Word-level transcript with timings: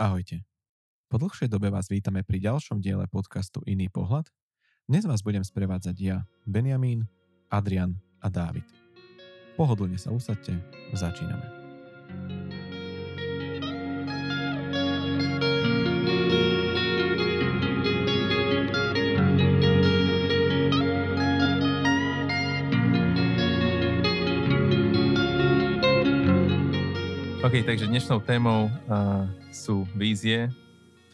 Ahojte. 0.00 0.40
Po 1.12 1.20
dlhšej 1.20 1.52
dobe 1.52 1.68
vás 1.68 1.92
vítame 1.92 2.24
pri 2.24 2.40
ďalšom 2.40 2.80
diele 2.80 3.04
podcastu 3.04 3.60
Iný 3.68 3.92
pohľad. 3.92 4.32
Dnes 4.88 5.04
vás 5.04 5.20
budem 5.20 5.44
sprevádzať 5.44 5.96
ja, 6.00 6.24
Benjamín, 6.48 7.04
Adrian 7.52 8.00
a 8.24 8.32
Dávid. 8.32 8.64
Pohodlne 9.60 10.00
sa 10.00 10.08
usadte, 10.08 10.56
začíname. 10.96 11.59
OK, 27.40 27.64
takže 27.64 27.88
dnešnou 27.88 28.20
témou 28.20 28.68
uh, 28.68 29.24
sú 29.48 29.88
vízie 29.96 30.52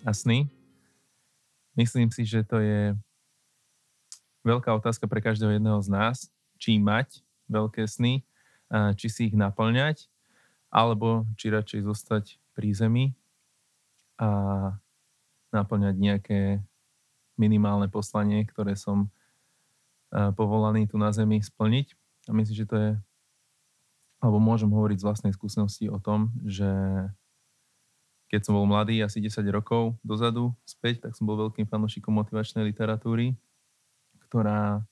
a 0.03 0.11
sny. 0.11 0.51
Myslím 1.79 2.11
si, 2.11 2.27
že 2.27 2.43
to 2.43 2.59
je 2.59 2.99
veľká 4.43 4.75
otázka 4.75 5.07
pre 5.07 5.23
každého 5.23 5.55
jedného 5.55 5.79
z 5.79 5.87
nás, 5.87 6.27
či 6.59 6.83
mať 6.83 7.23
veľké 7.47 7.87
sny, 7.87 8.27
uh, 8.75 8.91
či 8.99 9.07
si 9.07 9.31
ich 9.31 9.39
naplňať, 9.39 10.11
alebo 10.67 11.31
či 11.39 11.55
radšej 11.55 11.87
zostať 11.87 12.43
pri 12.59 12.75
zemi 12.75 13.07
a 14.19 14.75
naplňať 15.55 15.95
nejaké 15.95 16.41
minimálne 17.39 17.87
poslanie, 17.87 18.43
ktoré 18.51 18.75
som 18.75 19.07
uh, 20.11 20.35
povolaný 20.35 20.91
tu 20.91 20.99
na 20.99 21.15
zemi 21.15 21.39
splniť. 21.39 21.95
A 22.27 22.35
myslím, 22.35 22.57
že 22.59 22.67
to 22.67 22.77
je 22.83 22.91
alebo 24.27 24.43
môžem 24.43 24.67
hovoriť 24.67 24.99
z 24.99 25.07
vlastnej 25.07 25.33
skúsenosti 25.39 25.87
o 25.87 26.03
tom, 26.03 26.35
že 26.43 26.67
keď 28.27 28.43
som 28.43 28.59
bol 28.59 28.67
mladý, 28.67 28.99
asi 29.07 29.23
10 29.23 29.39
rokov 29.55 29.95
dozadu, 30.03 30.51
späť, 30.67 31.07
tak 31.07 31.15
som 31.15 31.31
bol 31.31 31.39
veľkým 31.47 31.71
fanúšikom 31.71 32.11
motivačnej 32.11 32.67
literatúry, 32.67 33.39
ktorá 34.27 34.83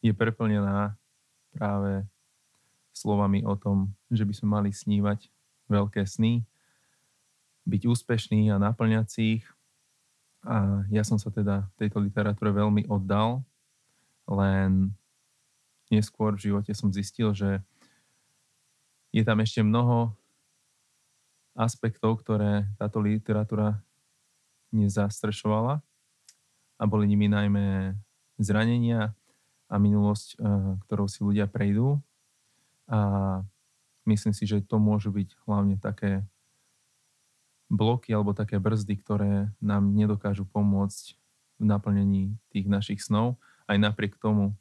je 0.00 0.16
preplnená 0.16 0.96
práve 1.52 2.08
slovami 2.96 3.44
o 3.44 3.52
tom, 3.60 3.92
že 4.08 4.24
by 4.24 4.32
sme 4.32 4.48
mali 4.48 4.70
snívať 4.72 5.28
veľké 5.68 6.08
sny, 6.08 6.40
byť 7.68 7.82
úspešný 7.84 8.48
a 8.48 8.56
naplňať. 8.56 9.44
A 10.48 10.88
ja 10.88 11.04
som 11.04 11.20
sa 11.20 11.28
teda 11.28 11.68
tejto 11.76 12.00
literatúre 12.00 12.56
veľmi 12.56 12.88
oddal, 12.88 13.44
len 14.24 14.96
neskôr 15.92 16.40
v 16.40 16.48
živote 16.48 16.72
som 16.72 16.88
zistil, 16.88 17.36
že 17.36 17.60
je 19.12 19.22
tam 19.22 19.38
ešte 19.44 19.60
mnoho 19.60 20.16
aspektov, 21.52 22.24
ktoré 22.24 22.64
táto 22.80 22.98
literatúra 22.98 23.84
nezastrešovala 24.72 25.84
a 26.80 26.84
boli 26.88 27.04
nimi 27.04 27.28
najmä 27.28 27.92
zranenia 28.40 29.12
a 29.68 29.76
minulosť, 29.76 30.28
eh, 30.36 30.40
ktorou 30.88 31.06
si 31.06 31.20
ľudia 31.20 31.44
prejdú. 31.44 32.00
A 32.88 33.00
myslím 34.08 34.32
si, 34.32 34.48
že 34.48 34.64
to 34.64 34.80
môžu 34.80 35.12
byť 35.12 35.28
hlavne 35.44 35.76
také 35.76 36.24
bloky 37.72 38.12
alebo 38.12 38.36
také 38.36 38.60
brzdy, 38.60 38.94
ktoré 39.00 39.32
nám 39.60 39.96
nedokážu 39.96 40.44
pomôcť 40.44 41.16
v 41.56 41.64
naplnení 41.64 42.36
tých 42.52 42.68
našich 42.68 43.00
snov, 43.00 43.40
aj 43.64 43.80
napriek 43.80 44.20
tomu, 44.20 44.52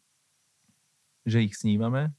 že 1.27 1.43
ich 1.43 1.57
snívame 1.57 2.15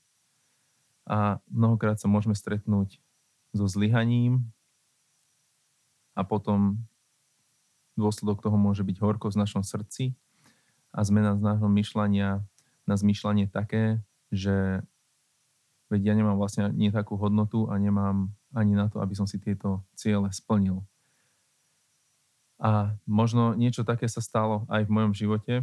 a 1.07 1.43
mnohokrát 1.51 1.99
sa 1.99 2.07
môžeme 2.07 2.35
stretnúť 2.35 3.03
so 3.53 3.67
zlyhaním 3.67 4.47
a 6.15 6.23
potom 6.23 6.81
dôsledok 7.99 8.41
toho 8.41 8.57
môže 8.57 8.87
byť 8.87 8.97
horkosť 9.03 9.37
v 9.37 9.43
našom 9.43 9.63
srdci 9.65 10.05
a 10.93 11.05
zmena 11.05 11.37
z 11.37 11.43
nášho 11.45 11.69
myšľania 11.69 12.45
na 12.89 12.95
zmyšľanie 12.99 13.47
také, 13.49 14.01
že 14.33 14.83
veď 15.93 16.01
ja 16.13 16.15
nemám 16.17 16.41
vlastne 16.41 16.73
nie 16.73 16.89
takú 16.89 17.21
hodnotu 17.21 17.69
a 17.69 17.77
nemám 17.77 18.33
ani 18.57 18.73
na 18.73 18.89
to, 18.89 19.01
aby 19.01 19.13
som 19.13 19.29
si 19.29 19.37
tieto 19.37 19.85
ciele 19.93 20.29
splnil. 20.33 20.85
A 22.63 22.95
možno 23.05 23.59
niečo 23.59 23.83
také 23.83 24.07
sa 24.07 24.23
stalo 24.23 24.65
aj 24.71 24.87
v 24.87 24.95
mojom 24.95 25.13
živote, 25.13 25.55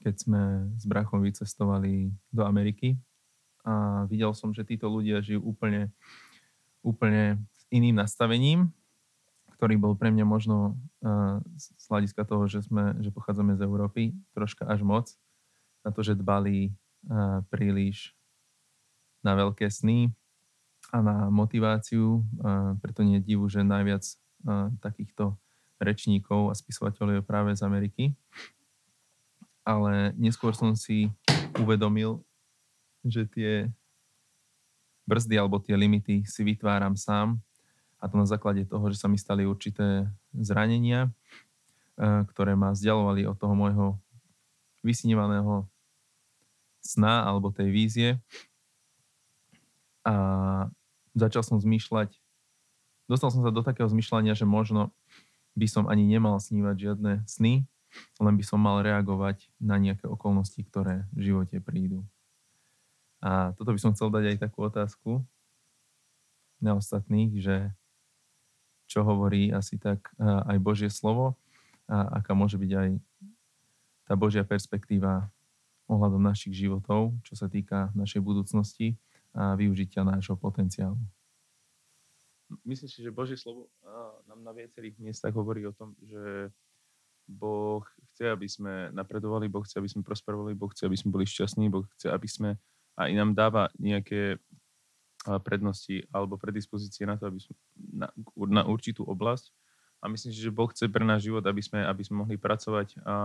keď 0.00 0.14
sme 0.16 0.42
s 0.76 0.84
brachom 0.84 1.22
vycestovali 1.22 2.10
do 2.32 2.42
Ameriky 2.44 2.98
a 3.64 4.04
videl 4.08 4.32
som, 4.32 4.52
že 4.52 4.64
títo 4.64 4.88
ľudia 4.88 5.20
žijú 5.20 5.44
úplne, 5.44 5.92
úplne 6.80 7.36
s 7.52 7.60
iným 7.68 8.00
nastavením, 8.00 8.72
ktorý 9.60 9.76
bol 9.76 9.92
pre 9.92 10.08
mňa 10.08 10.24
možno 10.24 10.80
uh, 11.04 11.36
z 11.60 11.84
hľadiska 11.92 12.24
toho, 12.24 12.48
že, 12.48 12.64
sme, 12.64 12.96
že 13.04 13.12
pochádzame 13.12 13.60
z 13.60 13.64
Európy, 13.68 14.16
troška 14.32 14.64
až 14.64 14.80
moc, 14.80 15.12
na 15.84 15.92
to, 15.92 16.00
že 16.00 16.16
dbali 16.16 16.72
uh, 16.72 17.44
príliš 17.52 18.16
na 19.20 19.36
veľké 19.36 19.68
sny 19.68 20.08
a 20.96 21.04
na 21.04 21.16
motiváciu. 21.28 22.24
Uh, 22.40 22.72
preto 22.80 23.04
nie 23.04 23.20
je 23.20 23.36
divu, 23.36 23.52
že 23.52 23.60
najviac 23.60 24.02
takýchto 24.80 25.36
rečníkov 25.76 26.48
a 26.48 26.56
spisovateľov 26.56 27.20
je 27.20 27.28
práve 27.28 27.50
z 27.52 27.60
Ameriky. 27.60 28.04
Ale 29.68 30.16
neskôr 30.16 30.56
som 30.56 30.72
si 30.72 31.12
uvedomil, 31.60 32.24
že 33.04 33.28
tie 33.28 33.52
brzdy 35.08 35.34
alebo 35.40 35.58
tie 35.58 35.74
limity 35.74 36.22
si 36.28 36.42
vytváram 36.46 36.94
sám 36.94 37.40
a 38.00 38.08
to 38.08 38.16
na 38.16 38.24
základe 38.24 38.64
toho, 38.64 38.88
že 38.88 38.96
sa 38.96 39.10
mi 39.10 39.20
stali 39.20 39.44
určité 39.44 40.08
zranenia, 40.32 41.12
e, 41.98 42.24
ktoré 42.32 42.56
ma 42.56 42.72
vzdialovali 42.72 43.28
od 43.28 43.36
toho 43.36 43.52
môjho 43.52 44.00
vysnívaného 44.80 45.68
sna 46.80 47.28
alebo 47.28 47.52
tej 47.52 47.68
vízie. 47.68 48.10
A 50.00 50.14
začal 51.12 51.44
som 51.44 51.60
zmýšľať, 51.60 52.16
dostal 53.04 53.28
som 53.28 53.44
sa 53.44 53.52
do 53.52 53.60
takého 53.60 53.84
zmýšľania, 53.84 54.32
že 54.32 54.48
možno 54.48 54.96
by 55.52 55.68
som 55.68 55.84
ani 55.90 56.08
nemal 56.08 56.40
snívať 56.40 56.76
žiadne 56.78 57.12
sny, 57.28 57.68
len 58.16 58.34
by 58.38 58.44
som 58.46 58.62
mal 58.62 58.80
reagovať 58.80 59.52
na 59.60 59.76
nejaké 59.76 60.08
okolnosti, 60.08 60.62
ktoré 60.64 61.04
v 61.12 61.28
živote 61.28 61.60
prídu. 61.60 62.06
A 63.20 63.52
toto 63.56 63.76
by 63.76 63.80
som 63.80 63.92
chcel 63.92 64.08
dať 64.08 64.32
aj 64.32 64.36
takú 64.48 64.64
otázku 64.64 65.20
na 66.60 66.76
ostatných, 66.76 67.36
že 67.40 67.56
čo 68.88 69.04
hovorí 69.04 69.52
asi 69.52 69.76
tak 69.76 70.12
aj 70.20 70.56
Božie 70.58 70.90
slovo 70.90 71.36
a 71.86 72.20
aká 72.20 72.34
môže 72.34 72.58
byť 72.58 72.72
aj 72.74 72.90
tá 74.08 74.18
Božia 74.18 74.42
perspektíva 74.42 75.30
ohľadom 75.86 76.22
našich 76.22 76.54
životov, 76.54 77.14
čo 77.22 77.38
sa 77.38 77.46
týka 77.46 77.94
našej 77.94 78.18
budúcnosti 78.18 78.98
a 79.30 79.54
využitia 79.54 80.02
nášho 80.02 80.34
potenciálu. 80.34 80.98
Myslím 82.66 82.90
si, 82.90 82.98
že 82.98 83.14
Božie 83.14 83.38
slovo 83.38 83.70
nám 84.26 84.42
na 84.42 84.50
viacerých 84.50 84.98
miestach 84.98 85.30
hovorí 85.30 85.62
o 85.70 85.76
tom, 85.76 85.94
že 86.02 86.50
Boh 87.30 87.86
chce, 88.10 88.26
aby 88.26 88.50
sme 88.50 88.90
napredovali, 88.90 89.46
Boh 89.46 89.62
chce, 89.62 89.78
aby 89.78 89.86
sme 89.86 90.02
prosperovali, 90.02 90.58
Boh 90.58 90.66
chce, 90.74 90.90
aby 90.90 90.98
sme 90.98 91.14
boli 91.14 91.30
šťastní, 91.30 91.70
Boh 91.70 91.86
chce, 91.94 92.10
aby 92.10 92.26
sme 92.26 92.58
a 93.00 93.08
nám 93.08 93.32
dáva 93.32 93.72
nejaké 93.80 94.36
prednosti 95.44 96.04
alebo 96.12 96.36
predispozície 96.36 97.08
na 97.08 97.16
to, 97.16 97.28
aby 97.32 97.40
sme 97.40 97.54
na, 97.76 98.08
na 98.48 98.62
určitú 98.68 99.04
oblasť. 99.08 99.52
A 100.00 100.08
myslím 100.08 100.32
si, 100.32 100.40
že 100.40 100.52
Boh 100.52 100.68
chce 100.72 100.88
pre 100.88 101.04
náš 101.04 101.28
život, 101.28 101.44
aby 101.44 101.60
sme, 101.60 101.84
aby 101.84 102.02
sme 102.04 102.24
mohli 102.24 102.36
pracovať 102.40 103.04
a, 103.04 103.16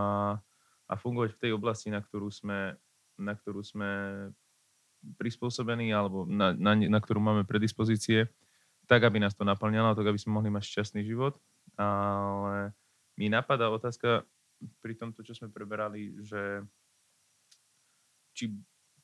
a 0.91 0.93
fungovať 0.99 1.35
v 1.35 1.41
tej 1.47 1.51
oblasti, 1.55 1.87
na 1.87 2.03
ktorú 2.03 2.27
sme, 2.27 2.75
na 3.15 3.31
ktorú 3.31 3.63
sme 3.63 3.91
prispôsobení 5.15 5.95
alebo 5.95 6.27
na, 6.27 6.51
na, 6.51 6.75
na 6.75 6.99
ktorú 6.99 7.23
máme 7.23 7.47
predispozície, 7.47 8.27
tak, 8.91 9.07
aby 9.07 9.23
nás 9.23 9.31
to 9.31 9.47
naplňalo, 9.47 9.95
tak, 9.95 10.11
aby 10.11 10.19
sme 10.19 10.35
mohli 10.35 10.51
mať 10.51 10.67
šťastný 10.67 11.07
život. 11.07 11.39
Ale 11.79 12.75
mi 13.15 13.31
napadá 13.31 13.71
otázka 13.71 14.27
pri 14.83 14.93
tomto, 14.99 15.23
čo 15.23 15.31
sme 15.31 15.47
preberali, 15.47 16.19
že 16.27 16.59
či 18.35 18.51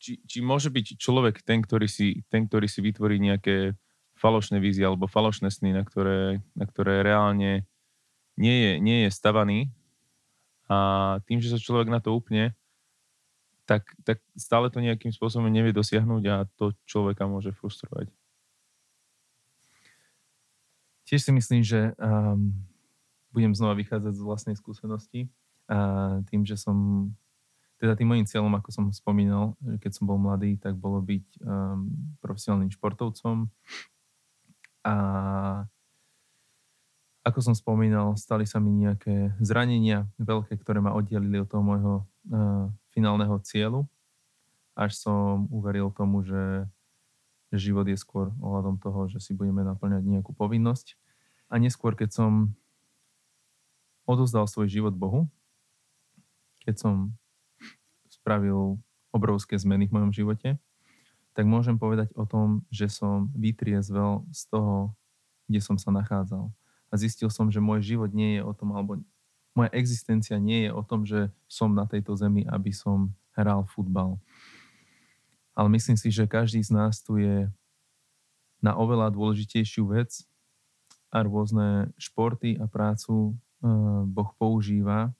či, 0.01 0.18
či 0.25 0.42
môže 0.42 0.74
byť 0.74 0.98
človek 0.98 1.45
ten, 1.45 1.62
ktorý 1.62 1.86
si, 1.86 2.25
ten, 2.33 2.50
ktorý 2.50 2.65
si 2.65 2.81
vytvorí 2.81 3.21
nejaké 3.21 3.77
falošné 4.18 4.57
vízie 4.57 4.81
alebo 4.81 5.06
falošné 5.06 5.53
sny, 5.53 5.77
na 5.77 5.86
ktoré, 5.86 6.42
na 6.57 6.65
ktoré 6.65 7.06
reálne 7.06 7.69
nie 8.33 8.57
je, 8.57 8.71
nie 8.81 8.98
je 9.06 9.09
stavaný 9.13 9.69
a 10.65 11.19
tým, 11.30 11.38
že 11.38 11.53
sa 11.53 11.62
človek 11.62 11.94
na 11.94 12.01
to 12.01 12.18
upne, 12.18 12.57
tak, 13.69 13.86
tak 14.01 14.18
stále 14.33 14.74
to 14.74 14.81
nejakým 14.81 15.13
spôsobom 15.13 15.48
nevie 15.48 15.69
dosiahnuť 15.71 16.24
a 16.33 16.36
to 16.57 16.74
človeka 16.89 17.30
môže 17.30 17.53
frustrovať. 17.53 18.09
Tiež 21.06 21.27
si 21.27 21.31
myslím, 21.36 21.62
že 21.62 21.92
um, 22.00 22.56
budem 23.36 23.51
znova 23.51 23.75
vychádzať 23.75 24.13
z 24.15 24.25
vlastnej 24.25 24.56
skúsenosti 24.56 25.27
a 25.68 26.19
tým, 26.31 26.48
že 26.48 26.56
som 26.56 27.12
teda 27.81 27.98
tým 27.98 28.13
mojim 28.13 28.30
cieľom, 28.30 28.54
ako 28.54 28.69
som 28.69 28.86
spomínal, 28.94 29.57
keď 29.81 29.98
som 29.98 30.06
bol 30.06 30.22
mladý, 30.22 30.54
tak 30.62 30.78
bolo 30.78 31.01
byť 31.01 31.42
um, 31.42 31.89
profesionálnym 32.22 32.69
športovcom 32.69 33.50
a 34.86 34.95
ako 37.25 37.39
som 37.42 37.54
spomínal, 37.57 38.13
stali 38.22 38.45
sa 38.45 38.62
mi 38.62 38.69
nejaké 38.86 39.33
zranenia 39.42 40.06
veľké, 40.22 40.62
ktoré 40.62 40.78
ma 40.78 40.94
oddelili 40.94 41.42
od 41.42 41.50
toho 41.50 41.66
môjho 41.66 41.95
uh, 42.30 42.69
finálneho 42.94 43.42
cieľu, 43.42 43.89
až 44.77 45.01
som 45.01 45.50
uveril 45.50 45.89
tomu, 45.89 46.22
že 46.22 46.69
život 47.50 47.89
je 47.89 47.98
skôr 47.98 48.30
ohľadom 48.39 48.77
toho, 48.77 49.10
že 49.10 49.18
si 49.18 49.34
budeme 49.34 49.66
naplňať 49.66 50.06
nejakú 50.06 50.38
povinnosť. 50.38 50.95
A 51.51 51.57
neskôr, 51.57 51.98
keď 51.98 52.13
som 52.16 52.31
odozdal 54.07 54.48
svoj 54.48 54.69
život 54.72 54.95
Bohu, 54.95 55.27
keď 56.62 56.77
som 56.77 56.95
spravil 58.22 58.78
obrovské 59.10 59.58
zmeny 59.58 59.90
v 59.90 59.98
mojom 59.98 60.12
živote, 60.14 60.62
tak 61.34 61.46
môžem 61.50 61.76
povedať 61.82 62.14
o 62.14 62.24
tom, 62.30 62.64
že 62.70 62.88
som 62.88 63.28
vytriezvel 63.34 64.24
z 64.32 64.42
toho, 64.52 64.94
kde 65.50 65.60
som 65.60 65.76
sa 65.76 65.90
nachádzal 65.90 66.54
a 66.92 66.94
zistil 67.00 67.32
som, 67.32 67.48
že 67.48 67.64
môj 67.64 67.82
život 67.96 68.12
nie 68.12 68.38
je 68.38 68.42
o 68.44 68.52
tom, 68.52 68.76
alebo 68.76 69.00
moja 69.56 69.72
existencia 69.72 70.36
nie 70.38 70.68
je 70.68 70.72
o 70.76 70.84
tom, 70.84 71.08
že 71.08 71.32
som 71.48 71.72
na 71.72 71.88
tejto 71.88 72.16
zemi, 72.20 72.44
aby 72.48 72.76
som 72.76 73.16
hral 73.32 73.64
futbal. 73.72 74.20
Ale 75.56 75.72
myslím 75.72 75.96
si, 75.96 76.12
že 76.12 76.28
každý 76.28 76.60
z 76.64 76.72
nás 76.72 77.00
tu 77.00 77.20
je 77.20 77.48
na 78.60 78.76
oveľa 78.76 79.12
dôležitejšiu 79.12 79.88
vec 79.92 80.28
a 81.12 81.24
rôzne 81.24 81.92
športy 81.96 82.60
a 82.60 82.68
prácu 82.68 83.36
eh, 83.36 83.68
Boh 84.08 84.32
používa, 84.36 85.12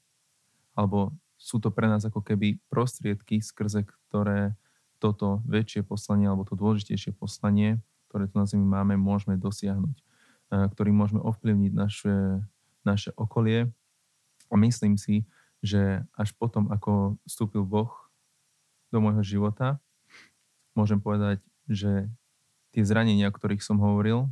alebo 0.76 1.16
sú 1.42 1.58
to 1.58 1.74
pre 1.74 1.90
nás 1.90 2.06
ako 2.06 2.22
keby 2.22 2.62
prostriedky, 2.70 3.42
skrze 3.42 3.90
ktoré 3.90 4.54
toto 5.02 5.42
väčšie 5.50 5.82
poslanie 5.82 6.30
alebo 6.30 6.46
to 6.46 6.54
dôležitejšie 6.54 7.18
poslanie, 7.18 7.82
ktoré 8.14 8.30
tu 8.30 8.38
na 8.38 8.46
Zemi 8.46 8.70
máme, 8.70 8.94
môžeme 9.02 9.34
dosiahnuť 9.42 9.98
ktorým 10.52 10.96
môžeme 10.96 11.24
ovplyvniť 11.24 11.72
naše, 11.72 12.16
naše 12.84 13.16
okolie. 13.16 13.72
A 14.52 14.54
myslím 14.60 15.00
si, 15.00 15.24
že 15.64 16.04
až 16.20 16.36
potom, 16.36 16.68
ako 16.68 17.16
vstúpil 17.24 17.64
Boh 17.64 17.92
do 18.92 19.00
môjho 19.00 19.24
života, 19.24 19.80
môžem 20.76 21.00
povedať, 21.00 21.40
že 21.72 22.12
tie 22.76 22.84
zranenia, 22.84 23.32
o 23.32 23.36
ktorých 23.36 23.64
som 23.64 23.80
hovoril, 23.80 24.28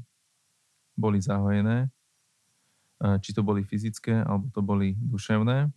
boli 1.00 1.23
zahojené, 1.23 1.88
či 3.23 3.31
to 3.31 3.39
boli 3.39 3.63
fyzické, 3.63 4.19
alebo 4.27 4.51
to 4.51 4.59
boli 4.59 5.00
duševné. 5.00 5.71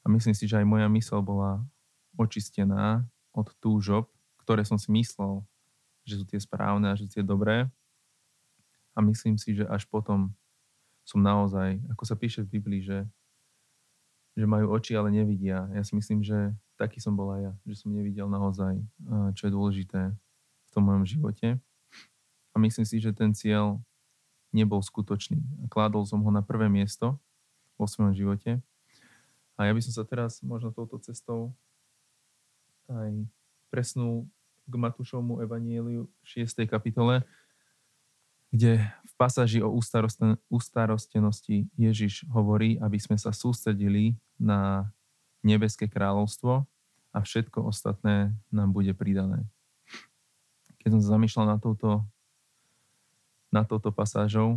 A 0.00 0.06
myslím 0.08 0.32
si, 0.32 0.48
že 0.48 0.58
aj 0.60 0.66
moja 0.66 0.88
mysel 0.88 1.20
bola 1.20 1.60
očistená 2.16 3.04
od 3.36 3.52
túžob, 3.60 4.10
ktoré 4.42 4.64
som 4.66 4.80
si 4.80 4.90
myslel, 4.90 5.44
že 6.08 6.18
sú 6.18 6.24
tie 6.26 6.40
správne 6.40 6.90
a 6.90 6.96
že 6.96 7.06
sú 7.06 7.20
tie 7.20 7.24
dobré 7.24 7.68
a 8.94 8.98
myslím 9.00 9.38
si, 9.38 9.54
že 9.54 9.64
až 9.64 9.86
potom 9.86 10.34
som 11.06 11.22
naozaj, 11.22 11.80
ako 11.90 12.02
sa 12.04 12.14
píše 12.18 12.44
v 12.44 12.58
Biblii, 12.58 12.82
že, 12.84 13.06
že 14.36 14.46
majú 14.46 14.74
oči, 14.74 14.94
ale 14.94 15.10
nevidia. 15.14 15.66
Ja 15.74 15.82
si 15.82 15.94
myslím, 15.96 16.22
že 16.22 16.54
taký 16.78 16.98
som 17.00 17.14
bol 17.16 17.34
aj 17.34 17.40
ja, 17.40 17.52
že 17.66 17.74
som 17.80 17.94
nevidel 17.94 18.26
naozaj, 18.28 18.78
čo 19.34 19.42
je 19.48 19.52
dôležité 19.52 20.00
v 20.14 20.70
tom 20.70 20.86
mojom 20.86 21.04
živote. 21.06 21.58
A 22.50 22.56
myslím 22.58 22.84
si, 22.86 22.98
že 22.98 23.14
ten 23.14 23.30
cieľ 23.30 23.78
nebol 24.50 24.82
skutočný. 24.82 25.70
Kládol 25.70 26.02
som 26.06 26.22
ho 26.26 26.30
na 26.34 26.42
prvé 26.42 26.66
miesto 26.66 27.18
vo 27.78 27.86
svojom 27.86 28.14
živote. 28.14 28.58
A 29.60 29.68
ja 29.68 29.76
by 29.76 29.84
som 29.84 29.92
sa 29.92 30.08
teraz 30.08 30.40
možno 30.40 30.72
touto 30.72 30.96
cestou 31.04 31.52
aj 32.88 33.12
presnul 33.68 34.24
k 34.64 34.72
Matúšovmu 34.72 35.44
evanieliu 35.44 36.08
v 36.08 36.24
6. 36.24 36.64
kapitole, 36.64 37.28
kde 38.48 38.80
v 38.80 39.12
pasáži 39.20 39.60
o 39.60 39.68
ustarostenosti 40.48 41.68
Ježiš 41.76 42.24
hovorí, 42.32 42.80
aby 42.80 42.96
sme 42.96 43.20
sa 43.20 43.36
sústredili 43.36 44.16
na 44.40 44.88
nebeské 45.44 45.92
kráľovstvo 45.92 46.64
a 47.12 47.18
všetko 47.20 47.60
ostatné 47.68 48.32
nám 48.48 48.72
bude 48.72 48.96
pridané. 48.96 49.44
Keď 50.80 50.96
som 50.96 51.00
sa 51.04 51.20
zamýšľal 51.20 51.46
na 51.52 51.58
touto, 51.60 52.00
na 53.52 53.60
touto 53.68 53.92
pasážou, 53.92 54.56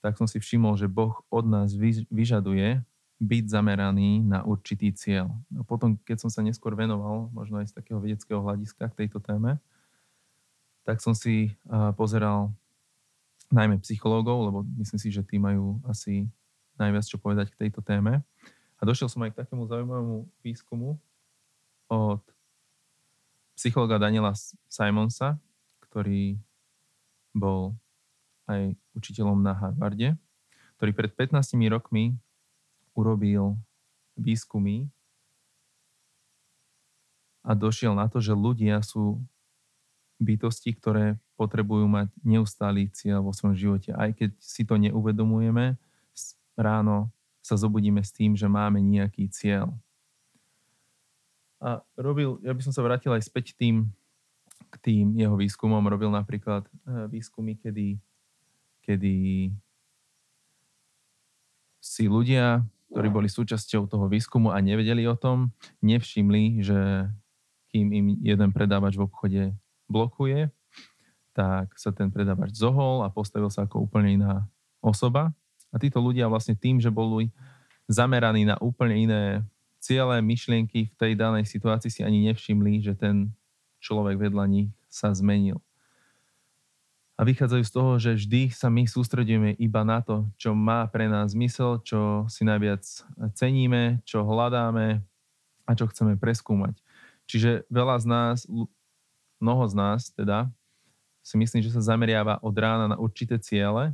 tak 0.00 0.16
som 0.16 0.24
si 0.24 0.40
všimol, 0.40 0.80
že 0.80 0.88
Boh 0.88 1.20
od 1.28 1.44
nás 1.44 1.76
vyžaduje 2.08 2.80
byť 3.20 3.44
zameraný 3.52 4.24
na 4.24 4.40
určitý 4.48 4.96
cieľ. 4.96 5.28
A 5.52 5.60
potom, 5.60 6.00
keď 6.08 6.24
som 6.24 6.30
sa 6.32 6.40
neskôr 6.40 6.72
venoval, 6.72 7.28
možno 7.36 7.60
aj 7.60 7.68
z 7.68 7.76
takého 7.76 8.00
vedeckého 8.00 8.40
hľadiska 8.40 8.88
k 8.88 8.98
tejto 9.04 9.20
téme, 9.20 9.60
tak 10.88 11.04
som 11.04 11.12
si 11.12 11.52
pozeral 12.00 12.48
najmä 13.52 13.76
psychológov, 13.84 14.48
lebo 14.48 14.58
myslím 14.80 14.96
si, 14.96 15.12
že 15.12 15.20
tí 15.20 15.36
majú 15.36 15.76
asi 15.84 16.32
najviac 16.80 17.04
čo 17.04 17.20
povedať 17.20 17.52
k 17.52 17.68
tejto 17.68 17.84
téme. 17.84 18.24
A 18.80 18.82
došiel 18.88 19.12
som 19.12 19.20
aj 19.20 19.36
k 19.36 19.44
takému 19.44 19.68
zaujímavému 19.68 20.24
výskumu 20.40 20.96
od 21.92 22.24
psychologa 23.52 24.00
Daniela 24.00 24.32
Simonsa, 24.64 25.36
ktorý 25.84 26.40
bol 27.36 27.76
aj 28.50 28.74
učiteľom 28.98 29.38
na 29.38 29.54
Harvarde, 29.54 30.18
ktorý 30.76 30.90
pred 30.90 31.12
15 31.14 31.54
rokmi 31.70 32.18
urobil 32.98 33.54
výskumy 34.18 34.90
a 37.46 37.56
došiel 37.56 37.94
na 37.94 38.10
to, 38.10 38.18
že 38.20 38.36
ľudia 38.36 38.82
sú 38.84 39.22
bytosti, 40.20 40.76
ktoré 40.76 41.16
potrebujú 41.40 41.88
mať 41.88 42.12
neustály 42.20 42.92
cieľ 42.92 43.24
vo 43.24 43.32
svojom 43.32 43.56
živote. 43.56 43.96
Aj 43.96 44.12
keď 44.12 44.36
si 44.36 44.68
to 44.68 44.76
neuvedomujeme, 44.76 45.80
ráno 46.52 47.08
sa 47.40 47.56
zobudíme 47.56 48.04
s 48.04 48.12
tým, 48.12 48.36
že 48.36 48.44
máme 48.44 48.84
nejaký 48.84 49.32
cieľ. 49.32 49.72
A 51.60 51.80
robil, 51.96 52.36
ja 52.44 52.52
by 52.52 52.60
som 52.60 52.72
sa 52.72 52.84
vrátil 52.84 53.12
aj 53.16 53.24
späť 53.24 53.56
tým, 53.56 53.88
k 54.68 54.74
tým 54.84 55.16
jeho 55.16 55.36
výskumom. 55.36 55.80
Robil 55.88 56.12
napríklad 56.12 56.68
eh, 56.68 57.08
výskumy, 57.08 57.56
kedy, 57.56 57.96
kedy 58.84 59.48
si 61.80 62.04
ľudia, 62.06 62.62
ktorí 62.92 63.08
boli 63.08 63.28
súčasťou 63.30 63.88
toho 63.88 64.06
výskumu 64.10 64.52
a 64.52 64.58
nevedeli 64.60 65.06
o 65.08 65.16
tom, 65.16 65.54
nevšimli, 65.80 66.60
že 66.60 67.08
kým 67.70 67.86
im 67.94 68.06
jeden 68.20 68.50
predávač 68.50 68.98
v 68.98 69.06
obchode 69.06 69.42
blokuje, 69.86 70.50
tak 71.32 71.72
sa 71.78 71.94
ten 71.94 72.10
predávač 72.10 72.58
zohol 72.58 73.06
a 73.06 73.08
postavil 73.08 73.48
sa 73.48 73.64
ako 73.64 73.86
úplne 73.86 74.18
iná 74.18 74.34
osoba. 74.82 75.30
A 75.70 75.78
títo 75.78 76.02
ľudia 76.02 76.26
vlastne 76.26 76.58
tým, 76.58 76.82
že 76.82 76.90
boli 76.90 77.30
zameraní 77.86 78.42
na 78.42 78.58
úplne 78.58 79.06
iné 79.06 79.22
ciele, 79.78 80.18
myšlienky 80.18 80.90
v 80.90 80.94
tej 80.98 81.12
danej 81.14 81.46
situácii 81.46 81.90
si 81.90 82.00
ani 82.02 82.26
nevšimli, 82.30 82.82
že 82.82 82.98
ten 82.98 83.32
človek 83.80 84.18
vedľa 84.18 84.44
nich 84.50 84.70
sa 84.90 85.14
zmenil. 85.14 85.62
A 87.20 87.28
vychádzajú 87.28 87.64
z 87.68 87.72
toho, 87.72 87.92
že 88.00 88.16
vždy 88.16 88.48
sa 88.48 88.72
my 88.72 88.88
sústredíme 88.88 89.52
iba 89.60 89.84
na 89.84 90.00
to, 90.00 90.24
čo 90.40 90.56
má 90.56 90.88
pre 90.88 91.04
nás 91.04 91.36
zmysel, 91.36 91.84
čo 91.84 92.24
si 92.32 92.48
najviac 92.48 92.80
ceníme, 93.36 94.00
čo 94.08 94.24
hľadáme 94.24 95.04
a 95.68 95.70
čo 95.76 95.84
chceme 95.84 96.16
preskúmať. 96.16 96.80
Čiže 97.28 97.68
veľa 97.68 97.96
z 98.00 98.06
nás 98.08 98.36
mnoho 99.36 99.64
z 99.68 99.74
nás 99.76 100.08
teda 100.16 100.48
si 101.20 101.36
myslím, 101.36 101.60
že 101.60 101.76
sa 101.76 101.84
zameriava 101.92 102.40
od 102.40 102.56
rána 102.56 102.88
na 102.88 102.96
určité 102.96 103.36
ciele, 103.36 103.92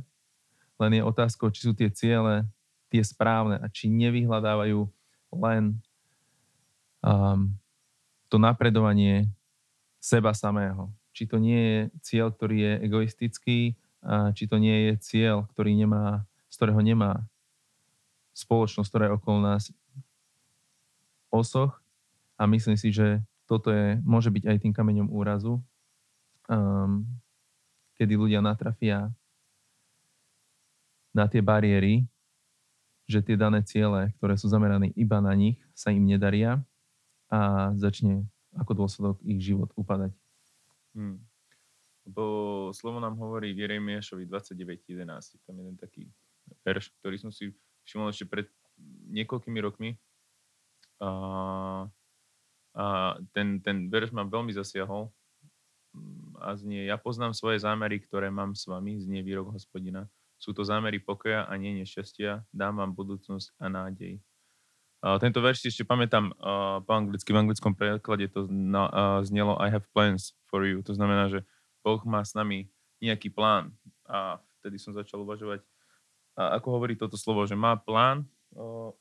len 0.79 0.91
je 0.95 1.03
otázkou, 1.03 1.51
či 1.51 1.67
sú 1.67 1.75
tie 1.75 1.91
ciele 1.91 2.47
tie 2.87 3.03
správne 3.03 3.59
a 3.59 3.67
či 3.67 3.91
nevyhľadávajú 3.91 4.87
len 5.43 5.75
um, 7.03 7.51
to 8.31 8.39
napredovanie 8.39 9.27
seba 9.99 10.31
samého. 10.31 10.87
Či 11.17 11.25
to 11.25 11.41
nie 11.41 11.57
je 11.57 11.79
cieľ, 12.05 12.29
ktorý 12.29 12.57
je 12.61 12.73
egoistický, 12.85 13.73
a 14.05 14.29
či 14.37 14.45
to 14.45 14.61
nie 14.61 14.93
je 14.93 14.93
cieľ, 15.01 15.49
ktorý 15.49 15.73
nemá, 15.73 16.29
z 16.53 16.55
ktorého 16.61 16.77
nemá 16.85 17.25
spoločnosť, 18.37 18.85
ktorá 18.85 19.03
je 19.09 19.15
okolo 19.17 19.37
nás 19.41 19.73
osoch. 21.33 21.81
A 22.37 22.45
myslím 22.45 22.77
si, 22.77 22.93
že 22.93 23.25
toto 23.49 23.73
je, 23.73 23.97
môže 24.05 24.29
byť 24.29 24.43
aj 24.45 24.57
tým 24.61 24.73
kameňom 24.77 25.09
úrazu, 25.09 25.57
um, 26.45 27.01
kedy 27.97 28.13
ľudia 28.13 28.45
natrafia 28.45 29.09
na 31.09 31.25
tie 31.25 31.41
bariéry, 31.41 32.05
že 33.09 33.25
tie 33.25 33.33
dané 33.33 33.65
ciele, 33.65 34.13
ktoré 34.21 34.37
sú 34.37 34.51
zamerané 34.53 34.93
iba 34.93 35.17
na 35.17 35.33
nich, 35.33 35.57
sa 35.73 35.89
im 35.89 36.05
nedaria 36.05 36.61
a 37.33 37.73
začne 37.73 38.29
ako 38.53 38.85
dôsledok 38.85 39.17
ich 39.25 39.41
život 39.41 39.73
upadať. 39.73 40.13
Hmm. 40.97 41.21
Lebo 42.09 42.23
slovo 42.73 42.97
nám 42.97 43.13
hovorí 43.21 43.53
v 43.53 43.69
Jeremiášovi 43.69 44.25
29.11. 44.25 45.05
Tam 45.45 45.53
jeden 45.53 45.77
taký 45.77 46.09
verš, 46.65 46.89
ktorý 47.03 47.21
som 47.21 47.29
si 47.29 47.53
všimol 47.85 48.09
ešte 48.09 48.25
pred 48.25 48.49
niekoľkými 49.13 49.59
rokmi. 49.61 49.93
A 50.97 51.85
a 52.77 53.17
ten, 53.33 53.57
ten 53.65 53.89
verš 53.89 54.13
ma 54.13 54.21
veľmi 54.21 54.53
zasiahol. 54.53 55.09
a 56.37 56.53
znie, 56.53 56.85
ja 56.85 56.93
poznám 57.01 57.33
svoje 57.33 57.57
zámery, 57.57 57.97
ktoré 57.97 58.29
mám 58.29 58.53
s 58.53 58.69
vami, 58.69 59.01
znie 59.01 59.25
výrok 59.25 59.49
hospodina. 59.49 60.05
Sú 60.37 60.53
to 60.53 60.61
zámery 60.61 61.01
pokoja 61.01 61.49
a 61.49 61.53
nie 61.57 61.73
nešťastia, 61.81 62.45
dám 62.53 62.77
vám 62.77 62.93
budúcnosť 62.93 63.57
a 63.57 63.65
nádej. 63.65 64.21
Uh, 65.07 65.15
tento 65.23 65.39
verš 65.39 65.71
ešte 65.71 65.87
pamätám 65.87 66.35
uh, 66.35 66.83
po 66.83 66.91
anglicky, 66.91 67.31
v 67.31 67.39
anglickom 67.39 67.71
preklade 67.79 68.27
to 68.27 68.43
na, 68.51 68.91
uh, 68.91 69.19
znelo 69.23 69.55
I 69.55 69.71
have 69.71 69.87
plans 69.95 70.35
for 70.51 70.67
you. 70.67 70.83
To 70.83 70.91
znamená, 70.91 71.31
že 71.31 71.47
Boh 71.79 72.03
má 72.03 72.27
s 72.27 72.35
nami 72.35 72.67
nejaký 72.99 73.31
plán. 73.31 73.71
A 74.03 74.43
vtedy 74.59 74.75
som 74.75 74.91
začal 74.91 75.23
uvažovať, 75.23 75.63
a 76.35 76.59
ako 76.59 76.67
hovorí 76.75 76.99
toto 76.99 77.15
slovo, 77.15 77.47
že 77.47 77.55
má 77.55 77.79
plán 77.79 78.27
uh, 78.51 78.91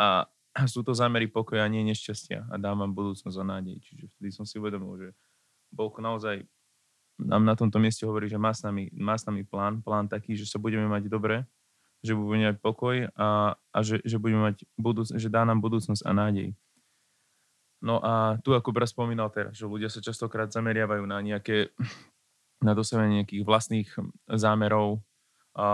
a 0.00 0.24
sú 0.72 0.80
to 0.80 0.96
zámery 0.96 1.28
pokoja, 1.28 1.68
nie 1.68 1.84
nešťastia 1.92 2.48
a 2.48 2.54
dám 2.56 2.80
vám 2.80 2.96
budúcnosť 2.96 3.36
a 3.36 3.44
nádej. 3.44 3.76
Čiže 3.84 4.08
vtedy 4.16 4.30
som 4.32 4.48
si 4.48 4.56
uvedomil, 4.56 4.96
že 4.96 5.08
Boh 5.68 5.92
naozaj 6.00 6.48
nám 7.20 7.44
na 7.44 7.52
tomto 7.52 7.76
mieste 7.76 8.08
hovorí, 8.08 8.24
že 8.24 8.40
má 8.40 8.56
s 8.56 8.64
nami, 8.64 8.88
má 8.96 9.20
s 9.20 9.28
nami 9.28 9.44
plán, 9.44 9.84
plán 9.84 10.08
taký, 10.08 10.32
že 10.32 10.48
sa 10.48 10.56
budeme 10.56 10.88
mať 10.88 11.12
dobre, 11.12 11.44
že 12.04 12.12
budeme 12.16 12.52
mať 12.52 12.58
pokoj 12.60 12.96
a, 13.16 13.56
a 13.56 13.78
že, 13.80 14.00
že, 14.04 14.16
budeme 14.20 14.52
mať 14.52 14.66
budúc, 14.76 15.08
že 15.14 15.28
dá 15.28 15.44
nám 15.44 15.60
budúcnosť 15.64 16.02
a 16.04 16.12
nádej. 16.12 16.48
No 17.84 18.00
a 18.00 18.40
tu, 18.40 18.56
ako 18.56 18.72
brat 18.72 18.88
spomínal 18.88 19.28
teraz, 19.28 19.56
že 19.56 19.68
ľudia 19.68 19.92
sa 19.92 20.00
častokrát 20.00 20.48
zameriavajú 20.48 21.04
na 21.04 21.20
nejaké, 21.20 21.72
na 22.66 22.72
dosávanie 22.72 23.22
nejakých 23.22 23.44
vlastných 23.44 23.88
zámerov, 24.32 25.04
a 25.56 25.68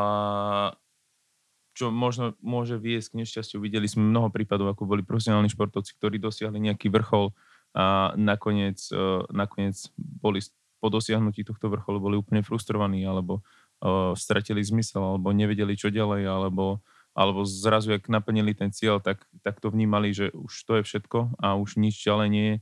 čo 1.75 1.91
možno 1.91 2.39
môže 2.39 2.79
viesť 2.79 3.13
k 3.13 3.19
nešťastiu. 3.25 3.59
Videli 3.59 3.91
sme 3.91 4.07
mnoho 4.07 4.31
prípadov, 4.31 4.71
ako 4.71 4.87
boli 4.87 5.03
profesionálni 5.03 5.51
športovci, 5.51 5.99
ktorí 5.99 6.23
dosiahli 6.23 6.61
nejaký 6.71 6.87
vrchol 6.93 7.35
a 7.73 8.13
nakoniec, 8.21 8.79
uh, 8.93 9.25
nakoniec 9.33 9.75
boli 9.97 10.45
po 10.83 10.93
dosiahnutí 10.93 11.47
tohto 11.47 11.71
vrcholu 11.73 11.99
boli 12.03 12.17
úplne 12.19 12.43
frustrovaní 12.45 13.07
alebo 13.07 13.41
uh, 13.83 14.15
stratili 14.15 14.63
zmysel 14.63 15.03
alebo 15.03 15.35
nevedeli, 15.35 15.75
čo 15.75 15.91
ďalej 15.91 16.25
alebo, 16.31 16.81
alebo 17.13 17.43
zrazu, 17.43 17.99
ak 17.99 18.07
naplnili 18.07 18.55
ten 18.55 18.71
cieľ, 18.71 19.03
tak, 19.03 19.27
tak 19.43 19.59
to 19.59 19.69
vnímali, 19.75 20.15
že 20.15 20.31
už 20.33 20.53
to 20.65 20.73
je 20.81 20.83
všetko 20.87 21.43
a 21.43 21.59
už 21.59 21.77
nič 21.77 21.99
ďalej 21.99 22.29
nie 22.31 22.47
je. 22.47 22.57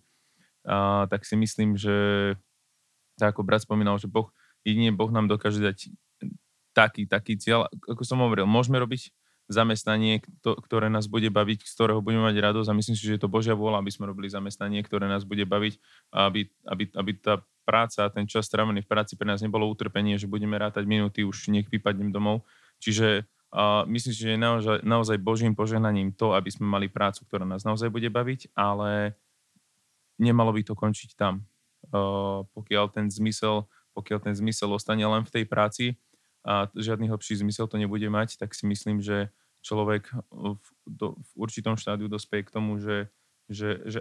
A, 0.67 1.07
tak 1.13 1.29
si 1.29 1.37
myslím, 1.37 1.77
že 1.77 1.95
tak 3.21 3.37
ako 3.37 3.45
brat 3.45 3.61
spomínal, 3.61 4.01
že 4.01 4.09
Boh, 4.09 4.33
jedine 4.65 4.97
Boh 4.97 5.13
nám 5.13 5.29
dokáže 5.29 5.61
dať 5.61 5.93
taký, 6.73 7.05
taký 7.05 7.37
cieľ. 7.37 7.69
Ako 7.85 8.01
som 8.09 8.25
hovoril, 8.25 8.49
môžeme 8.49 8.81
robiť 8.81 9.13
zamestnanie, 9.51 10.23
ktoré 10.41 10.87
nás 10.87 11.11
bude 11.11 11.27
baviť, 11.27 11.67
z 11.67 11.73
ktorého 11.75 11.99
budeme 11.99 12.31
mať 12.31 12.39
radosť 12.39 12.71
a 12.71 12.79
myslím 12.79 12.95
si, 12.95 13.03
že 13.03 13.19
je 13.19 13.23
to 13.27 13.29
Božia 13.29 13.59
vôľa, 13.59 13.83
aby 13.83 13.91
sme 13.91 14.07
robili 14.07 14.31
zamestnanie, 14.31 14.79
ktoré 14.87 15.11
nás 15.11 15.27
bude 15.27 15.43
baviť 15.43 15.75
aby, 16.15 16.47
aby, 16.71 16.85
aby 16.95 17.13
tá 17.19 17.43
práca 17.71 18.03
a 18.03 18.11
ten 18.11 18.27
čas 18.27 18.51
strávený 18.51 18.83
v 18.83 18.91
práci 18.91 19.15
pre 19.15 19.31
nás 19.31 19.39
nebolo 19.39 19.71
utrpenie, 19.71 20.19
že 20.19 20.27
budeme 20.27 20.59
rátať 20.59 20.83
minúty, 20.91 21.23
už 21.23 21.55
nech 21.55 21.71
vypadnem 21.71 22.11
domov. 22.11 22.43
Čiže 22.83 23.23
uh, 23.55 23.87
myslím 23.87 24.11
si, 24.11 24.21
že 24.27 24.35
je 24.35 24.41
naozaj, 24.43 24.83
naozaj 24.83 25.17
Božím 25.23 25.55
požehnaním 25.55 26.11
to, 26.11 26.35
aby 26.35 26.51
sme 26.51 26.67
mali 26.67 26.91
prácu, 26.91 27.23
ktorá 27.31 27.47
nás 27.47 27.63
naozaj 27.63 27.87
bude 27.95 28.11
baviť, 28.11 28.51
ale 28.59 29.15
nemalo 30.19 30.51
by 30.51 30.67
to 30.67 30.75
končiť 30.75 31.15
tam. 31.15 31.47
Uh, 31.95 32.43
pokiaľ 32.59 32.91
ten 32.91 33.07
zmysel, 33.07 33.71
pokiaľ 33.95 34.19
ten 34.27 34.35
zmysel 34.35 34.75
ostane 34.75 35.07
len 35.07 35.23
v 35.23 35.31
tej 35.31 35.45
práci, 35.47 35.95
a 36.41 36.73
žiadny 36.73 37.13
hlbší 37.13 37.37
zmysel 37.45 37.69
to 37.69 37.77
nebude 37.77 38.09
mať, 38.09 38.41
tak 38.41 38.57
si 38.57 38.65
myslím, 38.65 39.05
že 39.05 39.29
človek 39.61 40.09
v, 40.33 40.67
do, 40.89 41.21
v 41.21 41.31
určitom 41.37 41.77
štádiu 41.77 42.09
dospie 42.09 42.41
k 42.41 42.53
tomu, 42.53 42.81
že, 42.81 43.13
že, 43.53 43.85
že 43.85 44.01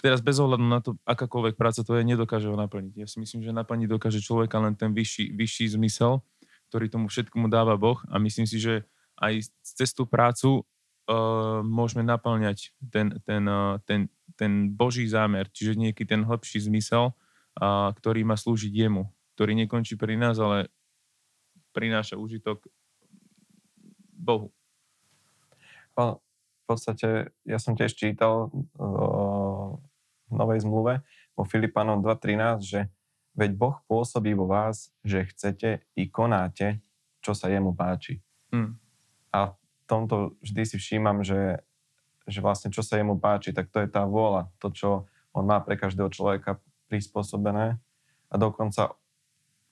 teraz 0.00 0.24
bez 0.24 0.38
ohľadu 0.40 0.64
na 0.64 0.80
to, 0.80 0.96
akákoľvek 1.04 1.54
práca 1.58 1.84
to 1.84 1.96
je, 1.96 2.02
nedokáže 2.06 2.48
ho 2.48 2.56
naplniť. 2.56 2.94
Ja 3.00 3.06
si 3.08 3.20
myslím, 3.20 3.44
že 3.44 3.52
naplniť 3.52 3.88
dokáže 3.88 4.20
človeka 4.20 4.60
len 4.60 4.78
ten 4.78 4.92
vyšší, 4.92 5.34
vyšší 5.34 5.76
zmysel, 5.76 6.24
ktorý 6.72 6.86
tomu 6.90 7.06
všetkomu 7.10 7.46
dáva 7.48 7.74
Boh 7.76 8.00
a 8.08 8.16
myslím 8.22 8.48
si, 8.48 8.60
že 8.60 8.86
aj 9.20 9.46
cez 9.62 9.94
tú 9.94 10.08
prácu 10.08 10.62
uh, 10.62 11.62
môžeme 11.62 12.02
naplňať 12.02 12.74
ten, 12.82 13.14
ten, 13.22 13.42
uh, 13.46 13.78
ten, 13.86 14.10
ten 14.34 14.72
Boží 14.74 15.06
zámer, 15.06 15.46
čiže 15.52 15.78
nejaký 15.78 16.02
ten 16.02 16.26
hĺbší 16.26 16.66
zmysel, 16.66 17.14
uh, 17.14 17.94
ktorý 17.94 18.26
má 18.26 18.34
slúžiť 18.34 18.74
jemu 18.74 19.06
ktorý 19.34 19.58
nekončí 19.66 19.98
pri 19.98 20.14
nás, 20.14 20.38
ale 20.38 20.70
prináša 21.74 22.14
užitok 22.14 22.62
Bohu. 24.14 24.54
V 25.98 26.62
podstate 26.64 27.34
ja 27.42 27.58
som 27.58 27.74
tiež 27.74 27.92
čítal 27.98 28.48
v 28.78 28.94
Novej 30.34 30.66
zmluve 30.66 31.00
o 31.34 31.42
Filipanom 31.42 32.02
2.13, 32.02 32.62
že 32.62 32.80
veď 33.34 33.50
Boh 33.58 33.76
pôsobí 33.90 34.34
vo 34.34 34.46
vás, 34.46 34.94
že 35.02 35.26
chcete 35.30 35.82
i 35.98 36.06
konáte, 36.06 36.78
čo 37.18 37.34
sa 37.34 37.50
jemu 37.50 37.74
páči. 37.74 38.22
Hmm. 38.54 38.78
A 39.34 39.54
v 39.54 39.84
tomto 39.90 40.38
vždy 40.44 40.62
si 40.64 40.76
všímam, 40.78 41.26
že, 41.26 41.58
že 42.28 42.38
vlastne 42.38 42.70
čo 42.70 42.80
sa 42.86 42.98
jemu 43.00 43.18
páči, 43.18 43.50
tak 43.50 43.68
to 43.74 43.82
je 43.82 43.88
tá 43.90 44.06
vôľa, 44.06 44.50
to, 44.62 44.70
čo 44.70 44.88
on 45.34 45.44
má 45.44 45.58
pre 45.58 45.74
každého 45.74 46.08
človeka 46.14 46.62
prispôsobené 46.86 47.82
a 48.30 48.34
dokonca 48.38 48.94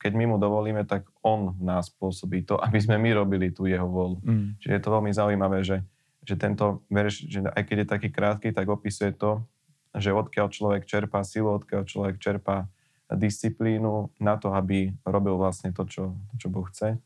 keď 0.03 0.13
my 0.19 0.35
mu 0.35 0.37
dovolíme, 0.43 0.83
tak 0.83 1.07
on 1.23 1.55
nás 1.63 1.87
pôsobí 1.95 2.43
to, 2.43 2.59
aby 2.59 2.83
sme 2.83 2.99
my 2.99 3.23
robili 3.23 3.55
tú 3.55 3.71
jeho 3.71 3.87
volu. 3.87 4.19
Mm. 4.27 4.59
Čiže 4.59 4.75
je 4.75 4.83
to 4.83 4.95
veľmi 4.99 5.13
zaujímavé, 5.15 5.63
že, 5.63 5.87
že 6.27 6.35
tento 6.35 6.83
verš, 6.91 7.31
že 7.31 7.39
aj 7.47 7.63
keď 7.63 7.77
je 7.79 7.87
taký 7.87 8.09
krátky, 8.11 8.49
tak 8.51 8.67
opisuje 8.67 9.15
to, 9.15 9.47
že 9.93 10.11
odkiaľ 10.13 10.49
človek 10.49 10.83
čerpá 10.89 11.21
silu, 11.25 11.53
odkiaľ 11.53 11.83
človek 11.85 12.17
čerpá 12.17 12.69
disciplínu 13.13 14.13
na 14.21 14.41
to, 14.41 14.53
aby 14.57 14.93
robil 15.05 15.37
vlastne 15.37 15.73
to, 15.73 15.85
čo, 15.85 16.17
to, 16.33 16.35
čo 16.41 16.49
Boh 16.49 16.65
chce. 16.69 16.97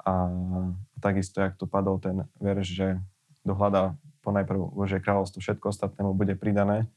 A 0.00 0.12
takisto, 0.96 1.44
jak 1.44 1.60
tu 1.60 1.68
padol 1.68 2.00
ten 2.00 2.24
verš, 2.40 2.66
že 2.72 2.88
dohľadá 3.44 4.00
ponajprv 4.24 4.72
Božie 4.72 5.00
kráľovstvo, 5.00 5.44
všetko 5.44 5.72
ostatnému 5.72 6.16
bude 6.16 6.36
pridané. 6.40 6.88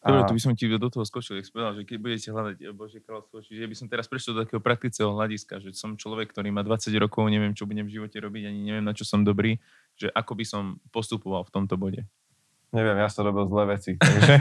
Dobre, 0.00 0.24
tu 0.24 0.32
by 0.32 0.40
som 0.40 0.56
ti 0.56 0.64
do 0.64 0.88
toho 0.88 1.04
skočil, 1.04 1.36
jak 1.36 1.52
povedal, 1.52 1.76
že 1.76 1.84
keď 1.84 1.96
budete 2.00 2.28
hľadať 2.32 2.56
Božie 2.72 3.04
kráľovstvo, 3.04 3.44
čiže 3.44 3.60
ja 3.60 3.68
by 3.68 3.76
som 3.76 3.84
teraz 3.84 4.08
prešiel 4.08 4.32
do 4.32 4.48
takého 4.48 4.64
praktického 4.64 5.12
hľadiska, 5.12 5.60
že 5.60 5.76
som 5.76 5.92
človek, 5.92 6.32
ktorý 6.32 6.48
má 6.48 6.64
20 6.64 6.88
rokov, 6.96 7.28
neviem, 7.28 7.52
čo 7.52 7.68
budem 7.68 7.84
v 7.84 8.00
živote 8.00 8.16
robiť, 8.16 8.48
ani 8.48 8.60
neviem, 8.64 8.84
na 8.84 8.96
čo 8.96 9.04
som 9.04 9.20
dobrý, 9.20 9.60
že 10.00 10.08
ako 10.08 10.32
by 10.40 10.44
som 10.48 10.62
postupoval 10.88 11.44
v 11.44 11.52
tomto 11.52 11.76
bode. 11.76 12.08
Neviem, 12.70 13.02
ja 13.02 13.08
som 13.10 13.26
robil 13.26 13.50
zlé 13.50 13.64
veci, 13.74 13.98
takže 13.98 14.34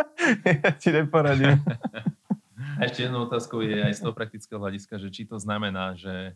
ja 0.60 0.70
ti 0.76 0.88
neporadím. 0.92 1.56
A 2.78 2.88
ešte 2.88 3.04
jednou 3.04 3.28
otázkou 3.28 3.60
je 3.62 3.78
aj 3.78 3.94
z 3.94 4.00
toho 4.00 4.14
praktického 4.16 4.58
hľadiska, 4.58 4.96
že 4.96 5.12
či 5.12 5.28
to 5.28 5.36
znamená, 5.36 5.92
že 5.94 6.34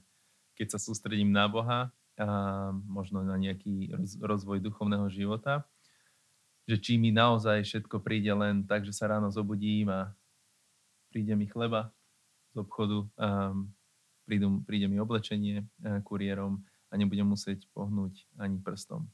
keď 0.54 0.76
sa 0.76 0.78
sústredím 0.78 1.32
na 1.32 1.48
Boha, 1.48 1.90
a 2.16 2.26
možno 2.88 3.20
na 3.20 3.36
nejaký 3.36 3.92
rozvoj 4.24 4.64
duchovného 4.64 5.04
života, 5.12 5.68
že 6.64 6.80
či 6.80 6.92
mi 6.96 7.12
naozaj 7.12 7.62
všetko 7.62 8.00
príde 8.00 8.32
len 8.32 8.64
tak, 8.64 8.88
že 8.88 8.96
sa 8.96 9.12
ráno 9.12 9.28
zobudím 9.28 9.92
a 9.92 10.16
príde 11.12 11.36
mi 11.36 11.44
chleba 11.44 11.92
z 12.56 12.64
obchodu, 12.64 13.04
um, 13.04 13.68
prídu, 14.24 14.64
príde 14.64 14.88
mi 14.88 14.96
oblečenie 14.96 15.68
kuriérom 16.02 16.64
a 16.90 16.92
nebudem 16.96 17.28
musieť 17.28 17.68
pohnúť 17.76 18.24
ani 18.40 18.58
prstom. 18.58 19.06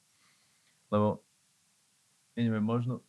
Lebo, 0.95 1.27
ja 2.37 2.41
neviem, 2.43 2.65
možno 2.65 3.05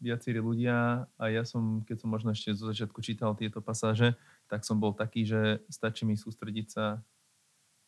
viacerí 0.00 0.40
ľudia 0.40 1.04
a 1.20 1.24
ja 1.28 1.44
som, 1.44 1.84
keď 1.84 1.96
som 2.00 2.08
možno 2.08 2.32
ešte 2.32 2.56
zo 2.56 2.72
začiatku 2.72 3.04
čítal 3.04 3.36
tieto 3.36 3.60
pasáže, 3.60 4.16
tak 4.48 4.64
som 4.64 4.80
bol 4.80 4.96
taký, 4.96 5.28
že 5.28 5.60
stačí 5.68 6.08
mi 6.08 6.16
sústrediť 6.16 6.66
sa 6.72 7.04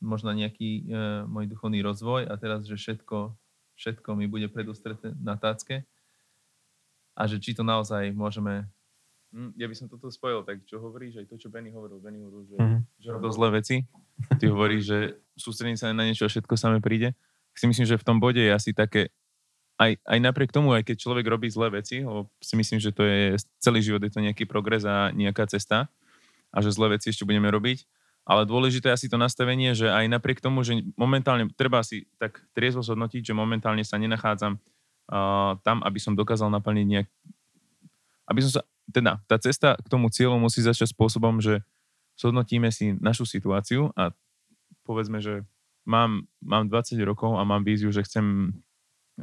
možno 0.03 0.35
nejaký 0.37 0.71
e, 0.71 0.83
môj 1.25 1.49
duchovný 1.49 1.81
rozvoj 1.81 2.29
a 2.29 2.35
teraz, 2.37 2.69
že 2.69 2.77
všetko 2.77 3.33
všetko 3.77 4.15
mi 4.15 4.29
bude 4.29 4.47
predustreté 4.53 5.17
na 5.17 5.35
tácke 5.41 5.89
a 7.17 7.23
že 7.25 7.41
či 7.41 7.57
to 7.57 7.65
naozaj 7.65 8.13
môžeme 8.13 8.69
hm, 9.33 9.57
ja 9.57 9.67
by 9.69 9.75
som 9.75 9.89
toto 9.89 10.13
spojil, 10.13 10.45
tak 10.45 10.65
čo 10.69 10.81
hovoríš, 10.81 11.25
aj 11.25 11.27
to, 11.33 11.41
čo 11.41 11.49
Benny 11.49 11.73
hovoril. 11.73 11.99
Benny 11.99 12.21
hovoril, 12.21 12.45
že, 12.53 12.57
mm-hmm. 12.61 12.81
že 13.01 13.09
robil 13.09 13.33
zlé 13.33 13.49
veci. 13.57 13.77
Ty 14.37 14.45
hovoríš, 14.53 14.83
že 14.85 14.99
sústredím 15.41 15.81
sa 15.81 15.89
na 15.91 16.05
niečo 16.05 16.29
a 16.29 16.33
všetko 16.33 16.53
samé 16.55 16.85
príde. 16.85 17.17
Si 17.57 17.65
myslím, 17.65 17.89
že 17.89 18.01
v 18.01 18.07
tom 18.07 18.21
bode 18.21 18.41
je 18.41 18.53
asi 18.53 18.77
také, 18.77 19.13
aj, 19.83 19.93
aj 20.07 20.19
napriek 20.23 20.55
tomu, 20.55 20.71
aj 20.71 20.87
keď 20.87 20.97
človek 21.03 21.27
robí 21.27 21.51
zlé 21.51 21.83
veci, 21.83 22.07
lebo 22.07 22.31
si 22.39 22.55
myslím, 22.55 22.79
že 22.79 22.95
to 22.95 23.03
je 23.03 23.35
celý 23.59 23.83
život, 23.83 24.03
je 24.07 24.13
to 24.15 24.23
nejaký 24.23 24.47
progres 24.47 24.87
a 24.87 25.11
nejaká 25.11 25.51
cesta 25.51 25.91
a 26.55 26.59
že 26.63 26.71
zlé 26.71 27.01
veci 27.01 27.11
ešte 27.11 27.27
budeme 27.27 27.51
robiť, 27.51 27.83
ale 28.23 28.47
dôležité 28.47 28.93
je 28.93 28.97
asi 29.03 29.09
to 29.11 29.19
nastavenie, 29.19 29.75
že 29.75 29.91
aj 29.91 30.07
napriek 30.07 30.39
tomu, 30.39 30.63
že 30.63 30.79
momentálne 30.95 31.51
treba 31.59 31.83
si 31.83 32.07
tak 32.23 32.39
triezvo 32.55 32.85
zhodnotiť, 32.85 33.33
že 33.33 33.35
momentálne 33.35 33.83
sa 33.83 33.99
nenachádzam 33.99 34.63
uh, 34.63 35.59
tam, 35.67 35.83
aby 35.83 35.99
som 35.99 36.15
dokázal 36.15 36.53
naplniť 36.55 36.87
nejak... 36.87 37.09
Aby 38.31 38.41
som 38.47 38.61
sa... 38.61 38.63
Teda, 38.87 39.19
tá 39.27 39.39
cesta 39.43 39.75
k 39.79 39.87
tomu 39.91 40.07
cieľu 40.13 40.39
musí 40.39 40.63
začať 40.63 40.95
spôsobom, 40.95 41.43
že 41.43 41.67
zhodnotíme 42.15 42.71
si 42.71 42.95
našu 42.99 43.27
situáciu 43.27 43.91
a 43.99 44.15
povedzme, 44.87 45.19
že 45.19 45.43
mám, 45.83 46.31
mám 46.39 46.71
20 46.71 46.99
rokov 47.03 47.35
a 47.39 47.43
mám 47.43 47.67
víziu, 47.67 47.91
že 47.91 48.07
chcem 48.07 48.55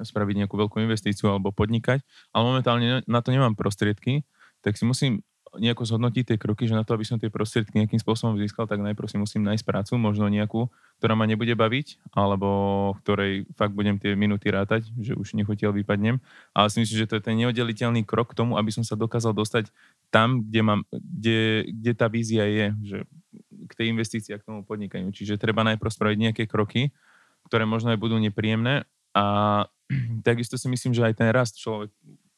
spraviť 0.02 0.46
nejakú 0.46 0.56
veľkú 0.56 0.80
investíciu 0.84 1.32
alebo 1.32 1.52
podnikať, 1.52 2.02
ale 2.32 2.44
momentálne 2.44 3.06
na 3.06 3.20
to 3.20 3.30
nemám 3.34 3.54
prostriedky, 3.54 4.24
tak 4.60 4.76
si 4.76 4.84
musím 4.84 5.24
nejako 5.58 5.82
zhodnotiť 5.82 6.24
tie 6.30 6.38
kroky, 6.38 6.70
že 6.70 6.78
na 6.78 6.86
to, 6.86 6.94
aby 6.94 7.02
som 7.08 7.18
tie 7.18 7.34
prostriedky 7.34 7.74
nejakým 7.74 7.98
spôsobom 7.98 8.38
získal, 8.38 8.70
tak 8.70 8.86
najprv 8.86 9.10
si 9.10 9.18
musím 9.18 9.42
nájsť 9.50 9.66
prácu, 9.66 9.98
možno 9.98 10.30
nejakú, 10.30 10.70
ktorá 11.02 11.18
ma 11.18 11.26
nebude 11.26 11.58
baviť, 11.58 12.14
alebo 12.14 12.48
ktorej 13.02 13.50
fakt 13.58 13.74
budem 13.74 13.98
tie 13.98 14.14
minúty 14.14 14.54
rátať, 14.54 14.86
že 15.02 15.18
už 15.18 15.34
nechutiaľ 15.34 15.74
vypadnem. 15.82 16.22
Ale 16.54 16.68
si 16.70 16.86
myslím, 16.86 16.98
že 17.02 17.10
to 17.10 17.18
je 17.18 17.26
ten 17.26 17.36
neoddeliteľný 17.42 18.06
krok 18.06 18.38
k 18.38 18.46
tomu, 18.46 18.62
aby 18.62 18.70
som 18.70 18.86
sa 18.86 18.94
dokázal 18.94 19.34
dostať 19.34 19.74
tam, 20.14 20.46
kde, 20.46 20.62
mám, 20.62 20.82
kde, 20.94 21.66
kde 21.74 21.92
tá 21.98 22.06
vízia 22.06 22.46
je, 22.46 22.66
že 22.86 22.98
k 23.66 23.74
tej 23.74 23.86
investícii 23.90 24.38
a 24.38 24.42
k 24.42 24.46
tomu 24.46 24.62
podnikaniu. 24.62 25.10
Čiže 25.10 25.42
treba 25.42 25.66
najprv 25.66 25.90
spraviť 25.90 26.18
nejaké 26.30 26.44
kroky, 26.46 26.94
ktoré 27.50 27.66
možno 27.66 27.90
aj 27.90 27.98
budú 27.98 28.22
nepríjemné 28.22 28.86
a 29.18 29.66
takisto 30.28 30.56
si 30.58 30.70
myslím, 30.70 30.94
že 30.94 31.06
aj 31.06 31.14
ten 31.18 31.30
rast 31.34 31.58
človek, 31.58 31.90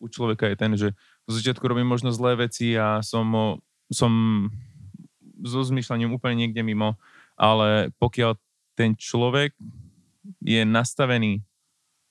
u 0.01 0.07
človeka 0.09 0.49
je 0.49 0.57
ten, 0.57 0.71
že 0.73 0.87
v 1.27 1.31
začiatku 1.31 1.61
robím 1.67 1.85
možno 1.85 2.09
zlé 2.09 2.35
veci 2.35 2.73
a 2.73 3.05
som, 3.05 3.59
som 3.93 4.11
so 5.43 5.61
zmyšľaním 5.61 6.15
úplne 6.15 6.47
niekde 6.47 6.65
mimo, 6.65 6.97
ale 7.37 7.93
pokiaľ 8.01 8.37
ten 8.73 8.97
človek 8.97 9.53
je 10.41 10.61
nastavený 10.65 11.41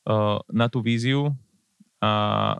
uh, 0.06 0.38
na 0.50 0.66
tú 0.70 0.82
víziu 0.82 1.34
a 2.02 2.54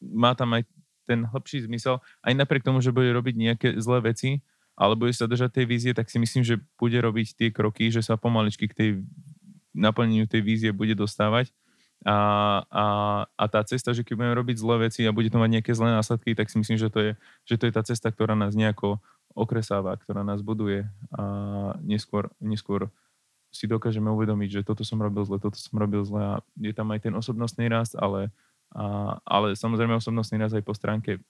má 0.00 0.32
tam 0.34 0.56
aj 0.56 0.66
ten 1.04 1.26
hlbší 1.26 1.68
zmysel, 1.68 2.00
aj 2.24 2.32
napriek 2.32 2.64
tomu, 2.64 2.80
že 2.80 2.94
bude 2.94 3.10
robiť 3.12 3.34
nejaké 3.36 3.68
zlé 3.82 4.14
veci, 4.14 4.40
ale 4.78 4.96
bude 4.96 5.12
sa 5.12 5.28
držať 5.28 5.62
tej 5.62 5.66
vízie, 5.68 5.92
tak 5.92 6.08
si 6.08 6.16
myslím, 6.16 6.42
že 6.42 6.60
bude 6.80 6.96
robiť 6.96 7.36
tie 7.36 7.48
kroky, 7.52 7.92
že 7.92 8.00
sa 8.00 8.16
pomaličky 8.16 8.66
k 8.70 8.76
tej 8.76 8.90
naplneniu 9.74 10.28
tej 10.28 10.40
vízie 10.44 10.70
bude 10.70 10.92
dostávať. 10.96 11.52
A, 12.02 12.16
a, 12.66 12.84
a 13.30 13.44
tá 13.46 13.62
cesta, 13.62 13.94
že 13.94 14.02
keď 14.02 14.14
budeme 14.18 14.34
robiť 14.34 14.56
zlé 14.58 14.90
veci 14.90 15.06
a 15.06 15.14
bude 15.14 15.30
to 15.30 15.38
mať 15.38 15.50
nejaké 15.60 15.72
zlé 15.72 15.94
následky, 15.94 16.34
tak 16.34 16.50
si 16.50 16.58
myslím, 16.58 16.74
že 16.74 16.90
to 16.90 16.98
je, 16.98 17.12
že 17.46 17.54
to 17.62 17.64
je 17.70 17.72
tá 17.72 17.82
cesta, 17.86 18.10
ktorá 18.10 18.34
nás 18.34 18.58
nejako 18.58 18.98
okresáva, 19.38 19.94
ktorá 19.94 20.26
nás 20.26 20.42
buduje. 20.42 20.90
A 21.14 21.22
neskôr, 21.78 22.34
neskôr 22.42 22.90
si 23.54 23.70
dokážeme 23.70 24.10
uvedomiť, 24.10 24.60
že 24.60 24.66
toto 24.66 24.82
som 24.82 24.98
robil 24.98 25.22
zle, 25.28 25.38
toto 25.38 25.60
som 25.60 25.76
robil 25.78 26.02
zle 26.02 26.20
a 26.20 26.34
je 26.58 26.72
tam 26.74 26.90
aj 26.90 27.06
ten 27.06 27.14
osobnostný 27.14 27.68
rast, 27.68 27.94
ale, 27.94 28.32
a, 28.74 29.16
ale 29.22 29.54
samozrejme 29.54 29.94
osobnostný 29.94 30.40
rast 30.40 30.56
aj 30.56 30.64
po 30.64 30.74
stránke 30.74 31.20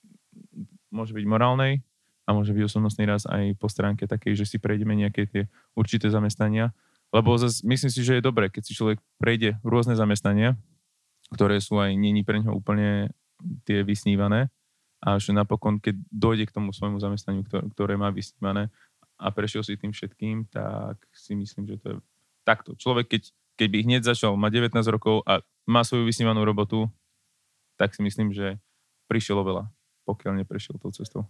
môže 0.88 1.12
byť 1.12 1.24
morálnej 1.26 1.82
a 2.24 2.30
môže 2.30 2.54
byť 2.54 2.64
osobnostný 2.70 3.04
rast 3.10 3.26
aj 3.26 3.58
po 3.58 3.66
stránke 3.66 4.06
takej, 4.06 4.38
že 4.38 4.46
si 4.46 4.56
prejdeme 4.62 4.94
nejaké 4.94 5.26
tie 5.26 5.42
určité 5.74 6.08
zamestnania 6.08 6.70
lebo 7.12 7.36
zase 7.36 7.60
myslím 7.68 7.92
si, 7.92 8.00
že 8.00 8.18
je 8.18 8.24
dobré, 8.24 8.48
keď 8.48 8.62
si 8.64 8.72
človek 8.72 8.98
prejde 9.20 9.60
rôzne 9.60 9.92
zamestnania, 9.94 10.56
ktoré 11.36 11.60
sú 11.60 11.76
aj 11.76 11.92
není 11.92 12.24
pre 12.24 12.40
neho 12.40 12.56
úplne 12.56 13.12
tie 13.68 13.84
vysnívané 13.84 14.48
a 15.02 15.20
že 15.20 15.36
napokon, 15.36 15.76
keď 15.78 15.98
dojde 16.08 16.48
k 16.48 16.54
tomu 16.54 16.72
svojmu 16.72 16.96
zamestnaniu, 16.98 17.44
ktoré, 17.44 17.64
ktoré 17.74 17.94
má 18.00 18.08
vysnívané 18.08 18.72
a 19.20 19.28
prešiel 19.28 19.60
si 19.60 19.76
tým 19.76 19.92
všetkým, 19.92 20.48
tak 20.48 20.96
si 21.12 21.36
myslím, 21.36 21.68
že 21.68 21.76
to 21.78 21.86
je 21.92 21.96
takto. 22.48 22.74
Človek, 22.74 23.12
keď, 23.12 23.22
keď 23.60 23.68
by 23.68 23.78
hneď 23.84 24.02
začal, 24.08 24.34
má 24.40 24.48
19 24.48 24.72
rokov 24.88 25.20
a 25.28 25.44
má 25.68 25.84
svoju 25.84 26.08
vysnívanú 26.08 26.42
robotu, 26.42 26.88
tak 27.76 27.92
si 27.92 28.02
myslím, 28.02 28.32
že 28.32 28.56
prišiel 29.06 29.42
oveľa, 29.42 29.68
pokiaľ 30.08 30.42
neprešiel 30.42 30.80
tou 30.80 30.90
cestou 30.94 31.28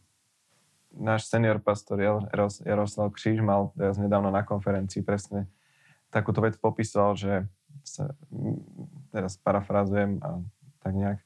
náš 0.92 1.24
senior 1.24 1.56
pastor 1.58 2.00
Jaroslav 2.64 3.12
Kříž 3.12 3.40
mal 3.40 3.72
teraz 3.76 3.96
nedávno 3.96 4.28
na 4.28 4.44
konferencii 4.44 5.00
presne 5.02 5.48
takúto 6.12 6.44
vec 6.44 6.60
popisoval, 6.60 7.16
že 7.16 7.48
sa, 7.82 8.12
teraz 9.10 9.40
parafrazujem 9.40 10.20
a 10.20 10.44
tak 10.84 10.92
nejak, 10.92 11.18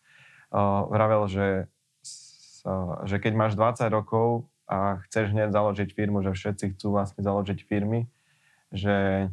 uh, 0.54 0.86
vravel, 0.86 1.26
že, 1.26 1.66
sa, 2.06 3.02
že 3.04 3.18
keď 3.18 3.32
máš 3.34 3.52
20 3.58 3.90
rokov 3.90 4.46
a 4.70 5.02
chceš 5.10 5.34
hneď 5.34 5.50
založiť 5.50 5.90
firmu, 5.90 6.22
že 6.22 6.34
všetci 6.34 6.78
chcú 6.78 6.94
vlastne 6.94 7.20
založiť 7.22 7.58
firmy, 7.66 8.06
že, 8.70 9.30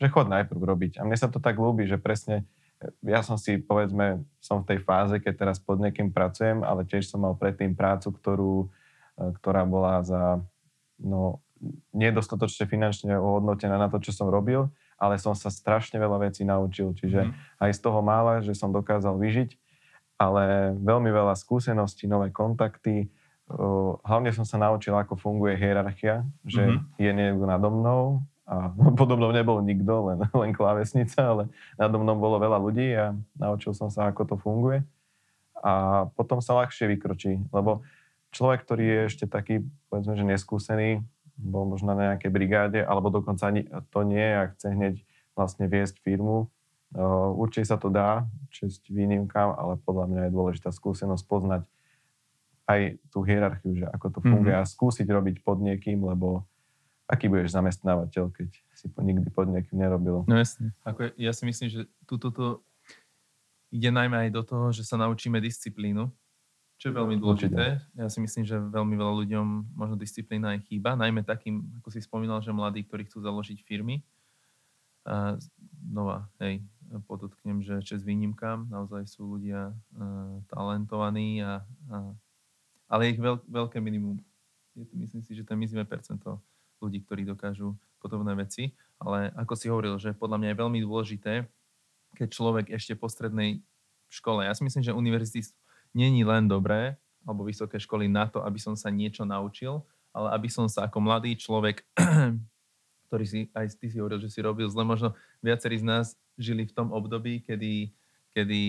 že 0.00 0.06
chod 0.08 0.28
najprv 0.32 0.60
robiť. 0.60 0.92
A 1.00 1.04
mne 1.04 1.16
sa 1.16 1.28
to 1.28 1.40
tak 1.40 1.60
ľúbi, 1.60 1.84
že 1.84 2.00
presne 2.00 2.48
ja 3.04 3.20
som 3.20 3.36
si, 3.36 3.60
povedzme, 3.60 4.24
som 4.40 4.64
v 4.64 4.68
tej 4.72 4.78
fáze, 4.80 5.20
keď 5.20 5.34
teraz 5.36 5.60
pod 5.60 5.76
niekým 5.76 6.16
pracujem, 6.16 6.64
ale 6.64 6.88
tiež 6.88 7.12
som 7.12 7.20
mal 7.20 7.36
predtým 7.36 7.76
prácu, 7.76 8.08
ktorú, 8.16 8.72
ktorá 9.20 9.68
bola 9.68 10.00
za 10.00 10.40
no, 10.96 11.44
nedostatočne 11.92 12.64
finančne 12.64 13.20
ohodnotená 13.20 13.76
na 13.76 13.92
to, 13.92 14.00
čo 14.00 14.16
som 14.16 14.32
robil, 14.32 14.72
ale 15.00 15.16
som 15.16 15.32
sa 15.32 15.48
strašne 15.48 15.96
veľa 15.96 16.28
vecí 16.28 16.44
naučil. 16.44 16.92
Čiže 16.92 17.24
mm. 17.24 17.32
aj 17.64 17.70
z 17.72 17.80
toho 17.80 18.04
mála, 18.04 18.44
že 18.44 18.52
som 18.52 18.68
dokázal 18.68 19.16
vyžiť, 19.16 19.56
ale 20.20 20.76
veľmi 20.76 21.08
veľa 21.08 21.32
skúseností, 21.32 22.04
nové 22.04 22.28
kontakty. 22.28 23.08
Hlavne 24.04 24.30
som 24.36 24.44
sa 24.44 24.60
naučil, 24.60 24.92
ako 24.92 25.16
funguje 25.16 25.56
hierarchia, 25.56 26.28
že 26.44 26.68
mm-hmm. 26.68 27.00
je 27.00 27.10
niekto 27.16 27.44
nado 27.48 27.72
mnou 27.72 28.20
a 28.44 28.68
podobno 29.00 29.32
nebol 29.32 29.64
nikto, 29.64 30.12
len, 30.12 30.18
len 30.44 30.52
klávesnica, 30.52 31.18
ale 31.24 31.42
nado 31.80 31.96
mnou 31.96 32.20
bolo 32.20 32.36
veľa 32.36 32.58
ľudí 32.60 32.92
a 32.92 33.16
naučil 33.40 33.72
som 33.72 33.88
sa, 33.88 34.12
ako 34.12 34.22
to 34.28 34.36
funguje. 34.36 34.84
A 35.60 36.04
potom 36.12 36.44
sa 36.44 36.56
ľahšie 36.60 36.88
vykročí, 36.96 37.40
lebo 37.52 37.84
človek, 38.32 38.64
ktorý 38.64 38.84
je 38.84 39.00
ešte 39.12 39.24
taký, 39.28 39.64
povedzme, 39.92 40.16
že 40.16 40.24
neskúsený, 40.24 41.04
bol 41.40 41.64
možno 41.64 41.96
na 41.96 42.12
nejakej 42.12 42.28
brigáde, 42.28 42.80
alebo 42.84 43.08
dokonca 43.08 43.48
ani 43.48 43.64
to 43.88 44.04
nie, 44.04 44.22
ak 44.22 44.60
chce 44.60 44.68
hneď 44.76 44.94
vlastne 45.32 45.64
viesť 45.66 46.04
firmu. 46.04 46.52
Určite 47.40 47.70
sa 47.70 47.80
to 47.80 47.88
dá, 47.88 48.28
česť 48.52 48.92
výnimkám, 48.92 49.56
ale 49.56 49.80
podľa 49.80 50.06
mňa 50.10 50.20
je 50.28 50.34
dôležitá 50.36 50.68
skúsenosť 50.74 51.24
poznať 51.24 51.62
aj 52.68 53.02
tú 53.10 53.26
hierarchiu, 53.26 53.82
že 53.82 53.86
ako 53.90 54.06
to 54.14 54.18
funguje 54.22 54.54
mm-hmm. 54.54 54.68
a 54.68 54.70
skúsiť 54.70 55.06
robiť 55.08 55.36
pod 55.42 55.58
niekým, 55.58 56.06
lebo 56.06 56.46
aký 57.10 57.26
budeš 57.26 57.58
zamestnávateľ, 57.58 58.30
keď 58.30 58.54
si 58.54 58.86
nikdy 58.86 59.26
pod 59.34 59.50
niekým 59.50 59.82
nerobil. 59.82 60.22
No 60.30 60.34
jasne. 60.38 60.70
Ako 60.86 61.10
ja 61.18 61.34
si 61.34 61.42
myslím, 61.50 61.66
že 61.66 61.80
túto 62.06 62.30
to 62.30 62.62
ide 63.74 63.90
najmä 63.90 64.26
aj 64.26 64.30
do 64.30 64.42
toho, 64.46 64.66
že 64.70 64.86
sa 64.86 64.94
naučíme 64.98 65.42
disciplínu, 65.42 66.10
čo 66.80 66.88
je 66.88 66.96
veľmi 66.96 67.20
dôležité. 67.20 67.76
Ja 67.92 68.08
si 68.08 68.24
myslím, 68.24 68.48
že 68.48 68.56
veľmi 68.56 68.96
veľa 68.96 69.14
ľuďom 69.20 69.76
možno 69.76 70.00
disciplína 70.00 70.56
aj 70.56 70.64
chýba, 70.64 70.96
najmä 70.96 71.20
takým, 71.28 71.60
ako 71.76 71.92
si 71.92 72.00
spomínal, 72.00 72.40
že 72.40 72.56
mladí, 72.56 72.88
ktorí 72.88 73.04
chcú 73.04 73.20
založiť 73.20 73.60
firmy. 73.68 74.00
A 75.04 75.36
znova, 75.84 76.32
hej, 76.40 76.64
podotknem, 77.04 77.60
že 77.60 77.84
čes 77.84 78.00
výnimkám, 78.00 78.72
naozaj 78.72 79.12
sú 79.12 79.28
ľudia 79.36 79.76
uh, 79.76 80.40
talentovaní, 80.48 81.44
a, 81.44 81.60
a, 81.92 82.16
ale 82.88 83.00
je 83.04 83.12
ich 83.12 83.20
veľ, 83.20 83.44
veľké 83.44 83.76
minimum. 83.84 84.16
Je 84.72 84.88
to, 84.88 84.96
myslím 84.96 85.20
si, 85.20 85.36
že 85.36 85.44
to 85.44 85.52
je 85.52 85.60
mizíme 85.60 85.84
percento 85.84 86.40
ľudí, 86.80 87.04
ktorí 87.04 87.28
dokážu 87.28 87.76
podobné 88.00 88.32
veci. 88.40 88.72
Ale 88.96 89.28
ako 89.36 89.52
si 89.52 89.68
hovoril, 89.68 90.00
že 90.00 90.16
podľa 90.16 90.40
mňa 90.40 90.48
je 90.52 90.60
veľmi 90.64 90.78
dôležité, 90.80 91.32
keď 92.16 92.28
človek 92.32 92.66
ešte 92.72 92.96
po 92.96 93.08
strednej 93.12 93.60
škole, 94.08 94.48
ja 94.48 94.56
si 94.56 94.64
myslím, 94.64 94.82
že 94.82 94.96
univerzity 94.96 95.44
není 95.94 96.22
len 96.24 96.46
dobré, 96.46 96.96
alebo 97.26 97.44
vysoké 97.44 97.76
školy 97.76 98.08
na 98.08 98.26
to, 98.26 98.40
aby 98.42 98.56
som 98.56 98.74
sa 98.74 98.88
niečo 98.88 99.28
naučil, 99.28 99.84
ale 100.10 100.34
aby 100.34 100.48
som 100.50 100.66
sa 100.66 100.88
ako 100.88 100.98
mladý 100.98 101.36
človek, 101.36 101.84
ktorý 103.10 103.24
si, 103.26 103.40
aj 103.52 103.76
ty 103.78 103.86
si 103.90 103.98
hovoril, 104.00 104.22
že 104.22 104.32
si 104.32 104.40
robil 104.42 104.66
zle, 104.70 104.82
možno 104.82 105.14
viacerí 105.42 105.78
z 105.78 105.86
nás 105.86 106.06
žili 106.40 106.66
v 106.66 106.74
tom 106.74 106.90
období, 106.90 107.44
kedy, 107.44 107.92
kedy 108.34 108.62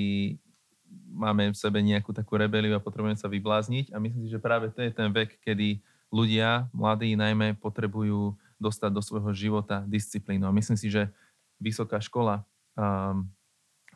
máme 1.12 1.56
v 1.56 1.58
sebe 1.58 1.80
nejakú 1.80 2.12
takú 2.12 2.36
rebeliu 2.36 2.76
a 2.76 2.84
potrebujeme 2.84 3.18
sa 3.18 3.32
vyblázniť 3.32 3.96
a 3.96 3.98
myslím 4.02 4.28
si, 4.28 4.30
že 4.34 4.44
práve 4.44 4.70
to 4.74 4.84
je 4.84 4.92
ten 4.92 5.10
vek, 5.10 5.40
kedy 5.42 5.80
ľudia, 6.12 6.68
mladí 6.76 7.16
najmä, 7.16 7.56
potrebujú 7.56 8.36
dostať 8.60 8.92
do 8.92 9.02
svojho 9.02 9.32
života 9.32 9.82
disciplínu. 9.88 10.46
A 10.46 10.54
myslím 10.54 10.78
si, 10.78 10.92
že 10.92 11.10
vysoká 11.58 11.98
škola 12.04 12.44
um, 12.76 13.26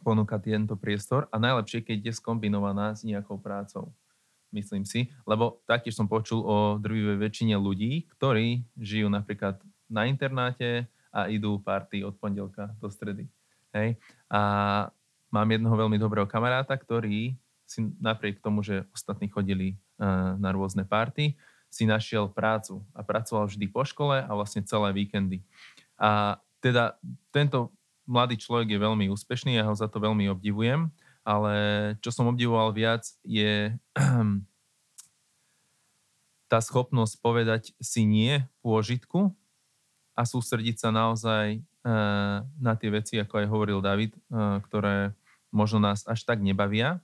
ponúka 0.05 0.37
tento 0.37 0.77
priestor 0.77 1.25
a 1.33 1.41
najlepšie, 1.41 1.81
keď 1.81 2.13
je 2.13 2.13
skombinovaná 2.21 2.93
s 2.93 3.01
nejakou 3.01 3.41
prácou. 3.41 3.89
Myslím 4.53 4.85
si, 4.85 5.09
lebo 5.25 5.59
taktiež 5.65 5.97
som 5.97 6.05
počul 6.05 6.45
o 6.45 6.77
drvivej 6.77 7.17
väčšine 7.17 7.57
ľudí, 7.57 8.05
ktorí 8.13 8.61
žijú 8.77 9.09
napríklad 9.09 9.57
na 9.89 10.05
internáte 10.05 10.85
a 11.09 11.25
idú 11.25 11.57
party 11.57 12.05
od 12.05 12.13
pondelka 12.21 12.69
do 12.77 12.87
stredy. 12.93 13.25
Hej? 13.73 13.97
A 14.29 14.41
mám 15.33 15.49
jednoho 15.49 15.73
veľmi 15.73 15.97
dobrého 15.97 16.29
kamaráta, 16.29 16.77
ktorý 16.77 17.33
si 17.65 17.89
napriek 17.97 18.39
tomu, 18.39 18.61
že 18.61 18.85
ostatní 18.93 19.25
chodili 19.25 19.73
uh, 19.97 20.37
na 20.37 20.53
rôzne 20.53 20.85
party, 20.85 21.33
si 21.67 21.83
našiel 21.83 22.31
prácu 22.31 22.79
a 22.95 23.03
pracoval 23.03 23.51
vždy 23.51 23.67
po 23.67 23.83
škole 23.83 24.21
a 24.21 24.31
vlastne 24.31 24.63
celé 24.63 24.95
víkendy. 24.95 25.43
A 25.99 26.39
teda 26.63 26.95
tento 27.35 27.75
mladý 28.05 28.37
človek 28.37 28.73
je 28.73 28.79
veľmi 28.79 29.09
úspešný, 29.11 29.57
ja 29.57 29.65
ho 29.65 29.73
za 29.73 29.89
to 29.89 30.01
veľmi 30.01 30.29
obdivujem, 30.29 30.89
ale 31.25 31.53
čo 31.99 32.13
som 32.13 32.29
obdivoval 32.29 32.71
viac 32.71 33.03
je 33.25 33.73
tá 36.51 36.59
schopnosť 36.61 37.13
povedať 37.19 37.73
si 37.81 38.05
nie 38.05 38.45
pôžitku 38.61 39.33
a 40.15 40.21
sústrediť 40.23 40.79
sa 40.79 40.89
naozaj 40.93 41.59
eh, 41.59 42.39
na 42.45 42.73
tie 42.77 42.89
veci, 42.93 43.17
ako 43.17 43.41
aj 43.41 43.49
hovoril 43.49 43.79
David, 43.81 44.13
eh, 44.15 44.61
ktoré 44.69 45.17
možno 45.49 45.81
nás 45.81 46.05
až 46.05 46.21
tak 46.23 46.45
nebavia, 46.45 47.01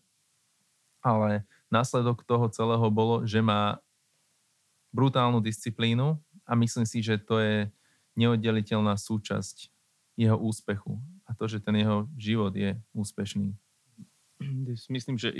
ale 1.01 1.49
následok 1.73 2.21
toho 2.27 2.45
celého 2.53 2.87
bolo, 2.93 3.25
že 3.25 3.41
má 3.41 3.81
brutálnu 4.91 5.39
disciplínu 5.39 6.19
a 6.43 6.51
myslím 6.53 6.83
si, 6.83 6.99
že 6.99 7.15
to 7.17 7.39
je 7.39 7.71
neoddeliteľná 8.19 8.99
súčasť 8.99 9.71
jeho 10.19 10.37
úspechu 10.37 10.99
a 11.25 11.33
to, 11.33 11.47
že 11.47 11.63
ten 11.63 11.75
jeho 11.79 12.07
život 12.19 12.51
je 12.55 12.75
úspešný. 12.91 13.55
Myslím, 14.89 15.15
že 15.15 15.31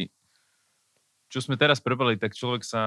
čo 1.31 1.39
sme 1.39 1.55
teraz 1.55 1.79
prebrali, 1.79 2.19
tak 2.19 2.36
človek 2.36 2.60
sa, 2.60 2.84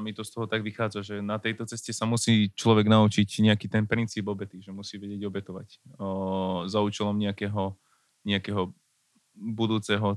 mi 0.00 0.16
to 0.16 0.24
z 0.24 0.32
toho 0.32 0.48
tak 0.48 0.64
vychádza, 0.64 1.04
že 1.04 1.14
na 1.20 1.36
tejto 1.36 1.68
ceste 1.68 1.92
sa 1.92 2.08
musí 2.08 2.48
človek 2.56 2.88
naučiť 2.88 3.44
nejaký 3.44 3.68
ten 3.68 3.84
princíp 3.84 4.24
obety, 4.24 4.64
že 4.64 4.72
musí 4.72 4.96
vedieť 4.96 5.28
obetovať 5.28 5.68
o, 6.00 6.64
za 6.64 6.80
účelom 6.80 7.12
nejakého, 7.12 7.76
nejakého 8.24 8.72
budúceho, 9.36 10.16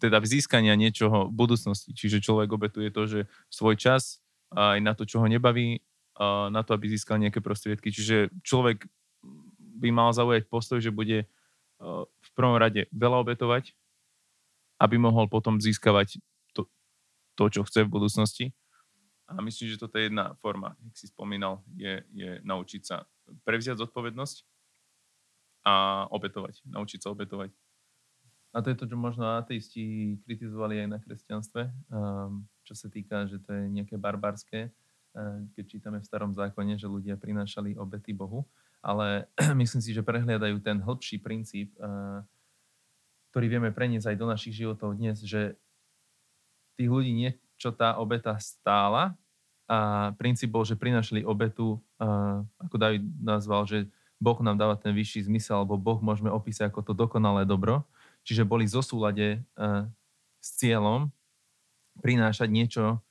teda 0.00 0.24
získania 0.24 0.72
niečoho 0.72 1.28
v 1.28 1.36
budúcnosti. 1.36 1.92
Čiže 1.92 2.24
človek 2.24 2.48
obetuje 2.48 2.88
to, 2.88 3.04
že 3.04 3.20
svoj 3.52 3.76
čas 3.76 4.24
aj 4.48 4.80
na 4.80 4.96
to, 4.96 5.04
čo 5.04 5.20
ho 5.20 5.28
nebaví, 5.28 5.84
na 6.48 6.64
to, 6.64 6.72
aby 6.72 6.88
získal 6.96 7.20
nejaké 7.20 7.44
prostriedky. 7.44 7.92
Čiže 7.92 8.32
človek 8.40 8.88
by 9.78 9.88
mal 9.94 10.10
zaujať 10.10 10.50
postoj, 10.50 10.82
že 10.82 10.90
bude 10.90 11.30
v 11.78 12.30
prvom 12.34 12.58
rade 12.58 12.90
veľa 12.90 13.22
obetovať, 13.22 13.70
aby 14.82 14.98
mohol 14.98 15.30
potom 15.30 15.62
získavať 15.62 16.18
to, 17.38 17.44
čo 17.46 17.62
chce 17.62 17.86
v 17.86 17.92
budúcnosti. 17.94 18.46
A 19.30 19.38
myslím, 19.38 19.70
že 19.70 19.78
toto 19.78 19.94
je 19.94 20.10
jedna 20.10 20.34
forma, 20.42 20.74
jak 20.90 20.94
si 20.98 21.06
spomínal, 21.06 21.62
je, 21.78 22.02
je 22.10 22.42
naučiť 22.42 22.82
sa 22.82 23.06
prevziať 23.46 23.78
zodpovednosť 23.78 24.36
a 25.62 26.04
obetovať. 26.10 26.66
Naučiť 26.66 27.06
sa 27.06 27.14
obetovať. 27.14 27.54
A 28.56 28.64
to 28.64 28.72
je 28.72 28.78
to, 28.80 28.88
čo 28.88 28.96
možno 28.96 29.38
ateisti 29.38 30.16
kritizovali 30.24 30.80
aj 30.80 30.88
na 30.88 30.98
kresťanstve, 30.98 31.62
um, 31.92 32.48
čo 32.64 32.74
sa 32.74 32.88
týka, 32.88 33.28
že 33.28 33.38
to 33.44 33.52
je 33.52 33.68
nejaké 33.68 34.00
barbarské, 34.00 34.72
uh, 34.72 35.44
keď 35.52 35.64
čítame 35.68 35.98
v 36.00 36.08
starom 36.08 36.32
zákone, 36.32 36.80
že 36.80 36.88
ľudia 36.88 37.20
prinášali 37.20 37.76
obety 37.76 38.16
Bohu. 38.16 38.48
Ale 38.84 39.26
myslím 39.60 39.82
si, 39.82 39.90
že 39.92 40.06
prehliadajú 40.06 40.58
ten 40.62 40.78
hĺbší 40.78 41.18
princíp, 41.22 41.74
uh, 41.78 42.22
ktorý 43.30 43.46
vieme 43.46 43.70
preniesť 43.70 44.14
aj 44.14 44.16
do 44.16 44.26
našich 44.26 44.54
životov 44.56 44.96
dnes, 44.96 45.20
že 45.22 45.54
tých 46.78 46.88
ľudí 46.88 47.10
niečo 47.10 47.74
tá 47.74 47.98
obeta 47.98 48.38
stála 48.38 49.18
a 49.68 50.10
princíp 50.16 50.48
bol, 50.54 50.64
že 50.64 50.80
prinašli 50.80 51.28
obetu, 51.28 51.76
ako 52.56 52.74
David 52.80 53.04
nazval, 53.20 53.68
že 53.68 53.84
Boh 54.16 54.40
nám 54.40 54.56
dáva 54.56 54.80
ten 54.80 54.96
vyšší 54.96 55.28
zmysel, 55.28 55.60
alebo 55.60 55.76
Boh 55.76 56.00
môžeme 56.00 56.32
opísať 56.32 56.72
ako 56.72 56.80
to 56.88 56.92
dokonalé 56.96 57.44
dobro. 57.44 57.84
Čiže 58.24 58.48
boli 58.48 58.64
zo 58.64 58.80
súlade 58.80 59.44
s 60.40 60.48
cieľom 60.56 61.12
prinášať 62.00 62.48
niečo 62.48 63.04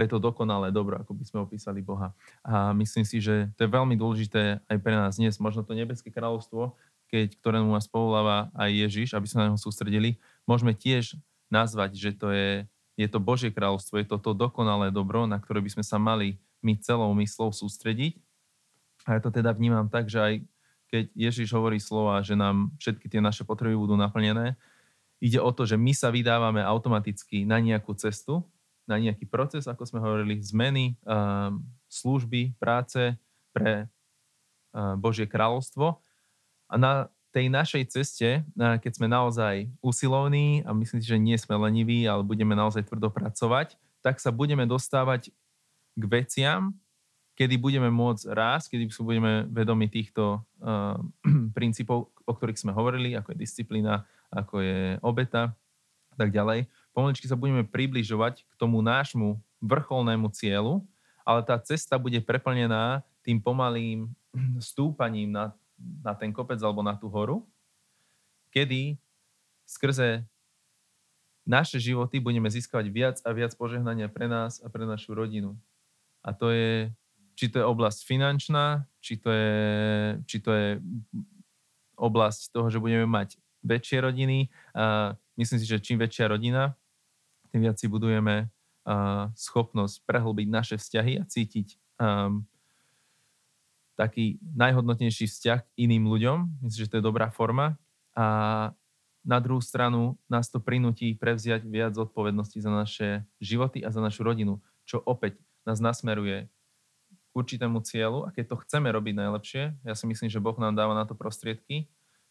pre 0.00 0.08
to 0.08 0.16
dokonalé 0.16 0.72
dobro, 0.72 0.96
ako 0.96 1.12
by 1.12 1.28
sme 1.28 1.44
opísali 1.44 1.84
Boha. 1.84 2.16
A 2.40 2.72
myslím 2.72 3.04
si, 3.04 3.20
že 3.20 3.52
to 3.52 3.68
je 3.68 3.74
veľmi 3.76 4.00
dôležité 4.00 4.64
aj 4.64 4.78
pre 4.80 4.96
nás 4.96 5.20
dnes. 5.20 5.36
Možno 5.36 5.60
to 5.60 5.76
nebeské 5.76 6.08
kráľovstvo, 6.08 6.72
keď, 7.12 7.36
ktorému 7.36 7.68
nás 7.68 7.84
povoláva 7.84 8.48
aj 8.56 8.88
Ježiš, 8.88 9.12
aby 9.12 9.28
sme 9.28 9.44
na 9.44 9.46
neho 9.52 9.60
sústredili, 9.60 10.16
môžeme 10.48 10.72
tiež 10.72 11.20
nazvať, 11.52 12.00
že 12.00 12.10
to 12.16 12.32
je, 12.32 12.64
je 12.96 13.08
to 13.12 13.20
Božie 13.20 13.52
kráľovstvo, 13.52 14.00
je 14.00 14.08
to 14.08 14.16
to 14.16 14.32
dokonalé 14.32 14.88
dobro, 14.88 15.28
na 15.28 15.36
ktoré 15.36 15.60
by 15.60 15.68
sme 15.68 15.84
sa 15.84 16.00
mali 16.00 16.40
my 16.64 16.80
celou 16.80 17.12
myslou 17.20 17.52
sústrediť. 17.52 18.16
A 19.04 19.18
ja 19.18 19.20
to 19.20 19.28
teda 19.28 19.52
vnímam 19.52 19.84
tak, 19.92 20.08
že 20.08 20.16
aj 20.16 20.34
keď 20.88 21.04
Ježiš 21.12 21.52
hovorí 21.52 21.76
slova, 21.76 22.24
že 22.24 22.40
nám 22.40 22.72
všetky 22.80 23.04
tie 23.04 23.20
naše 23.20 23.44
potreby 23.44 23.76
budú 23.76 24.00
naplnené, 24.00 24.56
ide 25.20 25.36
o 25.36 25.52
to, 25.52 25.68
že 25.68 25.76
my 25.76 25.92
sa 25.92 26.08
vydávame 26.08 26.64
automaticky 26.64 27.44
na 27.44 27.60
nejakú 27.60 27.92
cestu, 28.00 28.48
na 28.90 28.98
nejaký 28.98 29.30
proces, 29.30 29.70
ako 29.70 29.86
sme 29.86 30.02
hovorili, 30.02 30.42
zmeny, 30.42 30.98
um, 31.06 31.62
služby, 31.86 32.58
práce 32.58 33.14
pre 33.54 33.86
uh, 33.86 34.98
Božie 34.98 35.30
kráľovstvo. 35.30 36.02
A 36.66 36.74
na 36.74 36.92
tej 37.30 37.46
našej 37.46 37.86
ceste, 37.94 38.42
keď 38.58 38.90
sme 38.90 39.06
naozaj 39.06 39.70
usilovní 39.78 40.66
a 40.66 40.74
myslím 40.74 40.98
si, 40.98 41.06
že 41.06 41.18
nie 41.18 41.38
sme 41.38 41.54
leniví, 41.54 42.02
ale 42.02 42.26
budeme 42.26 42.58
naozaj 42.58 42.90
tvrdo 42.90 43.06
pracovať, 43.06 43.78
tak 44.02 44.18
sa 44.18 44.34
budeme 44.34 44.66
dostávať 44.66 45.30
k 45.94 46.04
veciam, 46.10 46.74
kedy 47.38 47.54
budeme 47.56 47.88
môcť 47.88 48.34
rásť, 48.34 48.74
kedy 48.74 48.84
budeme 49.00 49.46
vedomi 49.46 49.86
týchto 49.86 50.42
uh, 50.60 50.98
princípov, 51.56 52.10
o 52.26 52.32
ktorých 52.34 52.58
sme 52.58 52.74
hovorili, 52.74 53.14
ako 53.14 53.32
je 53.32 53.42
disciplína, 53.46 54.02
ako 54.34 54.60
je 54.60 54.80
obeta 55.00 55.54
a 56.10 56.14
tak 56.18 56.34
ďalej. 56.34 56.66
Pomaličky 57.00 57.24
sa 57.24 57.40
budeme 57.40 57.64
približovať 57.64 58.44
k 58.44 58.54
tomu 58.60 58.84
nášmu 58.84 59.40
vrcholnému 59.64 60.28
cieľu, 60.36 60.84
ale 61.24 61.40
tá 61.40 61.56
cesta 61.56 61.96
bude 61.96 62.20
preplnená 62.20 63.00
tým 63.24 63.40
pomalým 63.40 64.12
stúpaním 64.60 65.32
na 65.32 65.56
na 66.04 66.12
ten 66.12 66.30
kopec 66.32 66.60
alebo 66.60 66.84
na 66.84 66.94
tú 66.94 67.08
horu, 67.08 67.44
kedy 68.52 69.00
skrze 69.64 70.24
naše 71.48 71.80
životy 71.80 72.20
budeme 72.20 72.46
získavať 72.46 72.86
viac 72.92 73.16
a 73.24 73.30
viac 73.32 73.56
požehnania 73.56 74.12
pre 74.12 74.28
nás 74.28 74.60
a 74.60 74.68
pre 74.68 74.84
našu 74.84 75.16
rodinu. 75.16 75.56
A 76.20 76.36
to 76.36 76.52
je, 76.52 76.92
či 77.34 77.48
to 77.48 77.64
je 77.64 77.66
oblasť 77.66 78.04
finančná, 78.04 78.84
či 79.00 79.16
to 79.16 79.32
je, 79.32 79.56
či 80.28 80.36
to 80.44 80.50
je 80.52 80.68
oblasť 81.96 82.52
toho, 82.52 82.68
že 82.68 82.82
budeme 82.82 83.08
mať 83.08 83.40
väčšie 83.64 84.04
rodiny. 84.04 84.52
A 84.76 85.16
myslím 85.40 85.58
si, 85.58 85.66
že 85.66 85.80
čím 85.80 85.96
väčšia 85.96 86.28
rodina, 86.28 86.76
tým 87.50 87.66
viac 87.66 87.76
si 87.76 87.90
budujeme 87.90 88.48
schopnosť 89.36 90.02
prehlbiť 90.08 90.48
naše 90.48 90.76
vzťahy 90.80 91.20
a 91.20 91.28
cítiť 91.28 91.76
um, 92.00 92.42
taký 93.94 94.40
najhodnotnejší 94.56 95.28
vzťah 95.28 95.60
k 95.60 95.70
iným 95.76 96.08
ľuďom. 96.08 96.64
Myslím, 96.64 96.80
že 96.88 96.90
to 96.90 96.98
je 96.98 97.04
dobrá 97.04 97.28
forma. 97.28 97.76
A 98.16 98.26
na 99.20 99.38
druhú 99.38 99.60
stranu 99.60 100.16
nás 100.32 100.48
to 100.48 100.56
prinúti 100.64 101.12
prevziať 101.12 101.68
viac 101.68 101.92
zodpovednosti 101.92 102.56
za 102.56 102.72
naše 102.72 103.08
životy 103.36 103.84
a 103.84 103.92
za 103.92 104.00
našu 104.00 104.24
rodinu, 104.24 104.64
čo 104.88 105.04
opäť 105.04 105.36
nás 105.68 105.76
nasmeruje 105.76 106.48
k 106.48 107.32
určitému 107.36 107.84
cieľu 107.84 108.24
a 108.24 108.32
keď 108.32 108.56
to 108.56 108.60
chceme 108.64 108.88
robiť 108.88 109.14
najlepšie, 109.20 109.62
ja 109.84 109.94
si 109.94 110.04
myslím, 110.08 110.32
že 110.32 110.40
Boh 110.40 110.56
nám 110.56 110.72
dáva 110.72 110.96
na 110.96 111.04
to 111.04 111.12
prostriedky, 111.12 111.86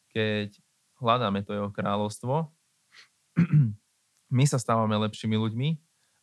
keď 0.10 0.58
hľadáme 0.98 1.46
to 1.46 1.54
jeho 1.54 1.70
kráľovstvo, 1.70 2.50
my 4.30 4.46
sa 4.46 4.62
stávame 4.62 4.96
lepšími 4.98 5.36
ľuďmi 5.36 5.70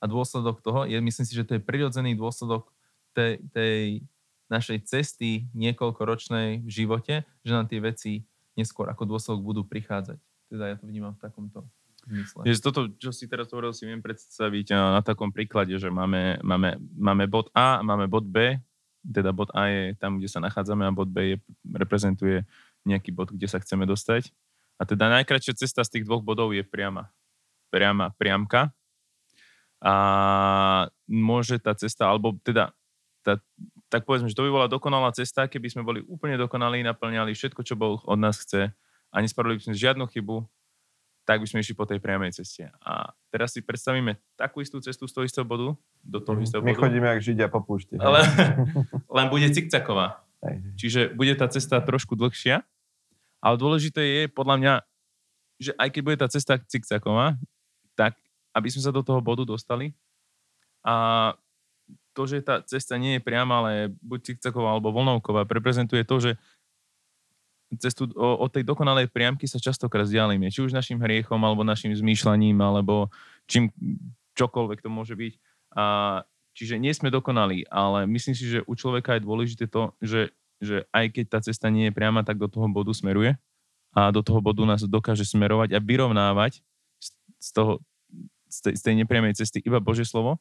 a 0.03 0.05
dôsledok 0.07 0.63
toho 0.63 0.87
je, 0.87 0.99
myslím 0.99 1.27
si, 1.27 1.35
že 1.35 1.47
to 1.47 1.59
je 1.59 1.63
prirodzený 1.63 2.15
dôsledok 2.15 2.71
tej, 3.13 3.43
tej 3.51 4.07
našej 4.47 4.87
cesty 4.87 5.51
niekoľkoročnej 5.55 6.63
v 6.63 6.71
živote, 6.71 7.27
že 7.43 7.53
nám 7.53 7.67
tie 7.67 7.83
veci 7.83 8.23
neskôr 8.55 8.89
ako 8.89 9.05
dôsledok 9.05 9.41
budú 9.43 9.63
prichádzať. 9.67 10.19
Teda 10.47 10.65
ja 10.71 10.77
to 10.79 10.87
vnímam 10.87 11.13
v 11.19 11.21
takomto 11.21 11.67
zmysle. 12.07 12.47
Jež 12.47 12.63
toto, 12.63 12.87
čo 12.97 13.11
si 13.11 13.27
teraz 13.27 13.51
hovoril, 13.51 13.75
si 13.75 13.85
viem 13.85 13.99
predstaviť 13.99 14.73
na 14.73 15.03
takom 15.03 15.35
príklade, 15.35 15.75
že 15.77 15.91
máme, 15.91 16.39
máme, 16.41 16.79
máme 16.95 17.25
bod 17.27 17.51
A 17.53 17.83
máme 17.83 18.07
bod 18.07 18.25
B, 18.31 18.63
teda 19.03 19.35
bod 19.35 19.51
A 19.55 19.71
je 19.71 19.83
tam, 19.99 20.19
kde 20.19 20.31
sa 20.31 20.39
nachádzame 20.39 20.87
a 20.87 20.95
bod 20.95 21.11
B 21.11 21.35
je, 21.35 21.37
reprezentuje 21.75 22.47
nejaký 22.87 23.11
bod, 23.11 23.35
kde 23.35 23.51
sa 23.51 23.59
chceme 23.59 23.83
dostať. 23.87 24.31
A 24.79 24.87
teda 24.87 25.09
najkračšia 25.11 25.59
cesta 25.59 25.83
z 25.83 25.99
tých 25.99 26.05
dvoch 26.07 26.23
bodov 26.23 26.55
je 26.55 26.63
priama. 26.63 27.11
Priama, 27.77 28.17
priamka. 28.17 28.73
A 29.85 29.95
môže 31.05 31.61
tá 31.61 31.77
cesta, 31.77 32.09
alebo 32.09 32.33
teda 32.41 32.73
tá, 33.21 33.37
tak 33.93 34.09
povedzme, 34.09 34.33
že 34.33 34.39
to 34.39 34.49
by 34.49 34.51
bola 34.55 34.73
dokonalá 34.73 35.13
cesta, 35.13 35.45
keby 35.45 35.69
sme 35.69 35.85
boli 35.85 36.01
úplne 36.09 36.41
dokonalí, 36.41 36.81
naplňali 36.81 37.37
všetko, 37.37 37.61
čo 37.61 37.77
Boh 37.77 38.01
od 38.09 38.17
nás 38.17 38.41
chce 38.41 38.73
a 39.13 39.17
nespravili 39.21 39.61
by 39.61 39.69
sme 39.69 39.77
žiadnu 39.77 40.09
chybu, 40.09 40.49
tak 41.27 41.43
by 41.43 41.47
sme 41.51 41.61
išli 41.61 41.75
po 41.75 41.85
tej 41.85 41.99
priamej 41.99 42.39
ceste. 42.39 42.71
A 42.81 43.13
teraz 43.29 43.53
si 43.53 43.61
predstavíme 43.61 44.17
takú 44.39 44.63
istú 44.63 44.79
cestu 44.79 45.11
z 45.11 45.13
toho 45.13 45.25
istého 45.27 45.45
bodu 45.45 45.75
do 46.01 46.19
toho 46.23 46.39
istého 46.39 46.63
My 46.63 46.73
bodu. 46.73 46.79
My 46.79 46.83
chodíme 46.87 47.07
jak 47.13 47.21
Židia 47.21 47.47
po 47.51 47.61
púšti. 47.61 47.99
Ale, 47.99 48.23
len 49.21 49.27
bude 49.29 49.51
cikcaková. 49.51 50.23
Čiže 50.79 51.13
bude 51.19 51.35
tá 51.35 51.51
cesta 51.51 51.83
trošku 51.83 52.15
dlhšia, 52.15 52.63
ale 53.43 53.55
dôležité 53.59 54.01
je 54.01 54.23
podľa 54.31 54.57
mňa, 54.63 54.75
že 55.59 55.71
aj 55.75 55.89
keď 55.91 56.03
bude 56.07 56.19
tá 56.23 56.29
cesta 56.31 56.63
cikcaková, 56.63 57.35
tak 57.97 58.15
aby 58.53 58.69
sme 58.71 58.85
sa 58.85 58.93
do 58.95 59.01
toho 59.01 59.19
bodu 59.25 59.43
dostali 59.43 59.97
a 60.87 61.35
to, 62.17 62.25
že 62.25 62.41
tá 62.41 62.65
cesta 62.65 62.97
nie 62.97 63.19
je 63.19 63.27
priama, 63.27 63.61
ale 63.61 63.93
buď 64.01 64.33
cikcaková 64.33 64.73
alebo 64.73 64.95
voľnovková, 64.95 65.45
reprezentuje 65.45 66.07
to, 66.07 66.17
že 66.23 66.33
cestu 67.77 68.09
od 68.17 68.49
tej 68.49 68.63
dokonalej 68.63 69.11
priamky 69.11 69.45
sa 69.51 69.59
častokrát 69.59 70.07
vzdialíme. 70.07 70.49
Či 70.49 70.65
už 70.65 70.73
našim 70.73 71.03
hriechom, 71.03 71.37
alebo 71.43 71.67
našim 71.67 71.91
zmýšľaním, 71.93 72.57
alebo 72.63 73.11
čím 73.51 73.75
čokoľvek 74.39 74.81
to 74.81 74.89
môže 74.89 75.19
byť. 75.19 75.35
A, 75.77 75.85
čiže 76.57 76.79
nie 76.79 76.95
sme 76.95 77.13
dokonalí, 77.13 77.67
ale 77.69 78.07
myslím 78.09 78.33
si, 78.39 78.47
že 78.49 78.65
u 78.65 78.73
človeka 78.79 79.19
je 79.19 79.27
dôležité 79.27 79.65
to, 79.69 79.93
že, 80.01 80.33
že 80.63 80.89
aj 80.95 81.13
keď 81.13 81.25
tá 81.29 81.39
cesta 81.43 81.69
nie 81.69 81.91
je 81.91 81.97
priama, 81.97 82.25
tak 82.25 82.39
do 82.41 82.49
toho 82.49 82.71
bodu 82.71 82.95
smeruje 82.95 83.37
a 83.93 84.09
do 84.15 84.23
toho 84.25 84.41
bodu 84.41 84.63
nás 84.65 84.81
dokáže 84.87 85.27
smerovať 85.27 85.77
a 85.77 85.83
vyrovnávať 85.83 86.65
z, 87.39 87.49
toho 87.53 87.73
z 88.49 88.59
tej, 88.63 88.75
z 88.79 88.83
tej 88.83 88.95
nepriamej 89.03 89.37
cesty 89.37 89.61
iba 89.65 89.83
Božie 89.83 90.05
slovo. 90.07 90.39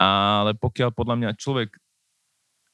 Ale 0.00 0.58
pokiaľ 0.58 0.90
podľa 0.90 1.16
mňa 1.20 1.30
človek 1.38 1.78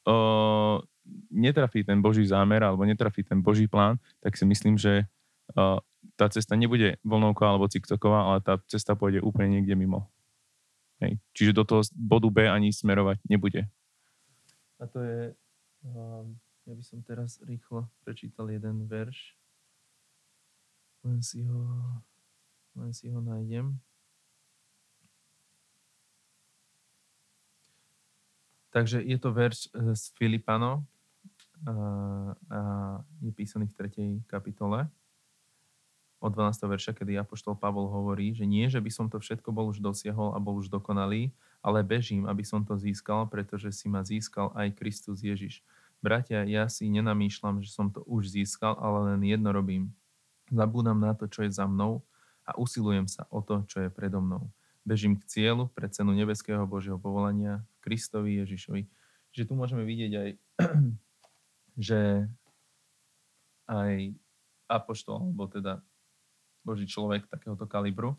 uh, 0.09 0.81
netrafí 1.29 1.85
ten 1.85 2.01
Boží 2.01 2.25
zámer 2.25 2.65
alebo 2.65 2.81
netrafí 2.83 3.21
ten 3.21 3.39
Boží 3.39 3.69
plán, 3.69 4.01
tak 4.21 4.35
si 4.37 4.45
myslím, 4.45 4.77
že 4.77 5.05
uh, 5.55 5.77
tá 6.17 6.29
cesta 6.29 6.57
nebude 6.57 6.97
voľnovká 7.05 7.45
alebo 7.45 7.69
ciktoková, 7.69 8.29
ale 8.33 8.39
tá 8.41 8.57
cesta 8.69 8.97
pôjde 8.97 9.21
úplne 9.21 9.61
niekde 9.61 9.77
mimo. 9.77 10.09
Hej. 11.01 11.17
Čiže 11.33 11.57
do 11.57 11.63
toho 11.65 11.81
bodu 11.97 12.29
B 12.29 12.45
ani 12.45 12.69
smerovať 12.69 13.21
nebude. 13.25 13.65
A 14.77 14.85
to 14.85 15.01
je, 15.01 15.33
um, 15.85 16.37
ja 16.65 16.73
by 16.77 16.83
som 16.85 17.01
teraz 17.01 17.41
rýchlo 17.41 17.89
prečítal 18.05 18.49
jeden 18.53 18.85
verš. 18.85 19.33
Len 21.01 21.21
si 21.25 21.41
ho, 21.45 21.61
len 22.75 22.91
si 22.93 23.11
ho 23.11 23.19
nájdem. 23.19 23.75
Takže 28.71 29.03
je 29.03 29.17
to 29.19 29.35
verš 29.35 29.67
e, 29.67 29.95
z 29.95 30.03
Filipano 30.15 30.87
a, 31.67 31.73
a 32.47 32.59
je 33.19 33.31
písaný 33.35 33.67
v 33.67 34.23
3. 34.23 34.31
kapitole 34.31 34.87
od 36.21 36.31
12. 36.37 36.69
verša, 36.69 36.93
kedy 36.93 37.17
Apoštol 37.17 37.57
Pavol 37.57 37.89
hovorí, 37.89 38.37
že 38.37 38.45
nie, 38.45 38.69
že 38.69 38.77
by 38.77 38.93
som 38.93 39.09
to 39.09 39.17
všetko 39.17 39.49
bol 39.49 39.73
už 39.73 39.81
dosiahol 39.81 40.37
a 40.37 40.39
bol 40.39 40.61
už 40.61 40.69
dokonalý, 40.69 41.33
ale 41.65 41.81
bežím, 41.81 42.29
aby 42.29 42.45
som 42.45 42.61
to 42.61 42.77
získal, 42.77 43.25
pretože 43.25 43.73
si 43.73 43.89
ma 43.89 44.05
získal 44.05 44.53
aj 44.53 44.77
Kristus 44.77 45.25
Ježiš. 45.25 45.65
Bratia, 45.97 46.45
ja 46.45 46.69
si 46.69 46.93
nenamýšľam, 46.93 47.65
že 47.65 47.73
som 47.73 47.89
to 47.89 48.05
už 48.05 48.37
získal, 48.37 48.77
ale 48.77 49.13
len 49.13 49.21
jedno 49.25 49.49
robím. 49.49 49.89
Zabúdam 50.53 51.01
na 51.01 51.17
to, 51.17 51.25
čo 51.25 51.41
je 51.41 51.51
za 51.51 51.65
mnou 51.65 52.05
a 52.45 52.57
usilujem 52.57 53.05
sa 53.05 53.29
o 53.29 53.39
to, 53.45 53.63
čo 53.69 53.85
je 53.85 53.89
predo 53.93 54.19
mnou. 54.19 54.49
Bežím 54.81 55.17
k 55.17 55.27
cieľu 55.29 55.69
pre 55.69 55.85
cenu 55.89 56.11
nebeského 56.17 56.65
Božieho 56.65 56.97
povolania 56.97 57.61
v 57.77 57.91
Kristovi 57.91 58.41
Ježišovi. 58.41 58.89
Že 59.31 59.43
tu 59.45 59.53
môžeme 59.53 59.85
vidieť 59.85 60.11
aj, 60.17 60.29
že 61.89 61.99
aj 63.69 63.93
apoštol, 64.65 65.31
alebo 65.31 65.45
teda 65.45 65.85
Boží 66.65 66.89
človek 66.89 67.29
takéhoto 67.29 67.69
kalibru, 67.69 68.17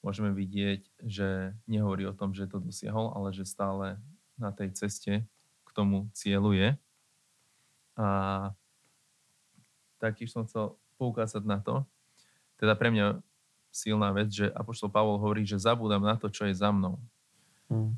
môžeme 0.00 0.32
vidieť, 0.32 0.80
že 1.04 1.54
nehovorí 1.68 2.08
o 2.08 2.16
tom, 2.16 2.32
že 2.32 2.48
to 2.48 2.58
dosiahol, 2.58 3.12
ale 3.12 3.36
že 3.36 3.44
stále 3.44 4.00
na 4.40 4.50
tej 4.50 4.72
ceste 4.72 5.28
k 5.64 5.70
tomu 5.76 6.08
cieľu 6.16 6.56
je. 6.56 6.70
A 8.00 8.08
taktiež 10.00 10.32
som 10.32 10.48
chcel 10.48 10.80
poukázať 10.96 11.44
na 11.44 11.60
to, 11.60 11.84
teda 12.60 12.76
pre 12.76 12.92
mňa 12.92 13.24
silná 13.72 14.12
vec, 14.12 14.28
že 14.28 14.52
Apoštol 14.52 14.92
Pavol 14.92 15.16
hovorí, 15.16 15.48
že 15.48 15.56
zabúdam 15.56 16.04
na 16.04 16.20
to, 16.20 16.28
čo 16.28 16.44
je 16.44 16.52
za 16.52 16.68
mnou. 16.68 17.00
Hmm. 17.72 17.96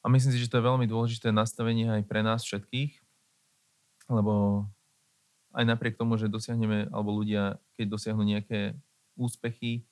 A 0.00 0.08
myslím 0.08 0.32
si, 0.32 0.40
že 0.40 0.48
to 0.48 0.62
je 0.62 0.68
veľmi 0.70 0.88
dôležité 0.88 1.28
nastavenie 1.34 1.90
aj 1.90 2.02
pre 2.08 2.24
nás 2.24 2.40
všetkých, 2.46 3.02
lebo 4.08 4.64
aj 5.50 5.64
napriek 5.66 5.98
tomu, 5.98 6.14
že 6.14 6.30
dosiahneme, 6.30 6.88
alebo 6.94 7.10
ľudia, 7.10 7.58
keď 7.74 7.86
dosiahnu 7.90 8.22
nejaké 8.22 8.78
úspechy, 9.18 9.82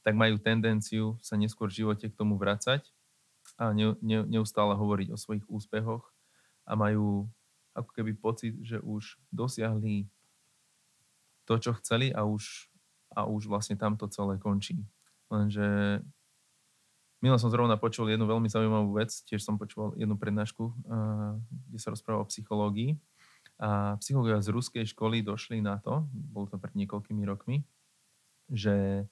tak 0.00 0.16
majú 0.16 0.40
tendenciu 0.40 1.20
sa 1.20 1.36
neskôr 1.36 1.68
v 1.68 1.84
živote 1.84 2.08
k 2.08 2.16
tomu 2.16 2.40
vracať 2.40 2.80
a 3.60 3.76
ne, 3.76 3.92
ne, 4.00 4.24
neustále 4.24 4.72
hovoriť 4.72 5.12
o 5.12 5.20
svojich 5.20 5.44
úspechoch 5.52 6.08
a 6.64 6.72
majú 6.72 7.28
ako 7.76 7.90
keby 7.92 8.16
pocit, 8.16 8.56
že 8.64 8.80
už 8.80 9.20
dosiahli 9.28 10.08
to, 11.44 11.58
čo 11.58 11.74
chceli 11.82 12.14
a 12.14 12.22
už, 12.22 12.69
a 13.14 13.26
už 13.26 13.50
vlastne 13.50 13.74
tamto 13.74 14.06
celé 14.06 14.38
končí. 14.38 14.82
Lenže 15.30 16.00
Milo 17.20 17.36
som 17.36 17.52
zrovna 17.52 17.76
počul 17.76 18.08
jednu 18.08 18.24
veľmi 18.24 18.48
zaujímavú 18.48 18.96
vec, 18.96 19.12
tiež 19.28 19.44
som 19.44 19.60
počul 19.60 19.92
jednu 20.00 20.16
prednášku, 20.16 20.72
kde 21.68 21.78
sa 21.78 21.92
rozprával 21.92 22.24
o 22.24 22.30
psychológii 22.32 22.96
a 23.60 24.00
psychológovia 24.00 24.40
z 24.40 24.48
ruskej 24.48 24.84
školy 24.88 25.20
došli 25.20 25.60
na 25.60 25.76
to, 25.76 26.08
bolo 26.12 26.48
to 26.48 26.56
pred 26.56 26.72
niekoľkými 26.72 27.20
rokmi, 27.28 27.60
že 28.48 29.04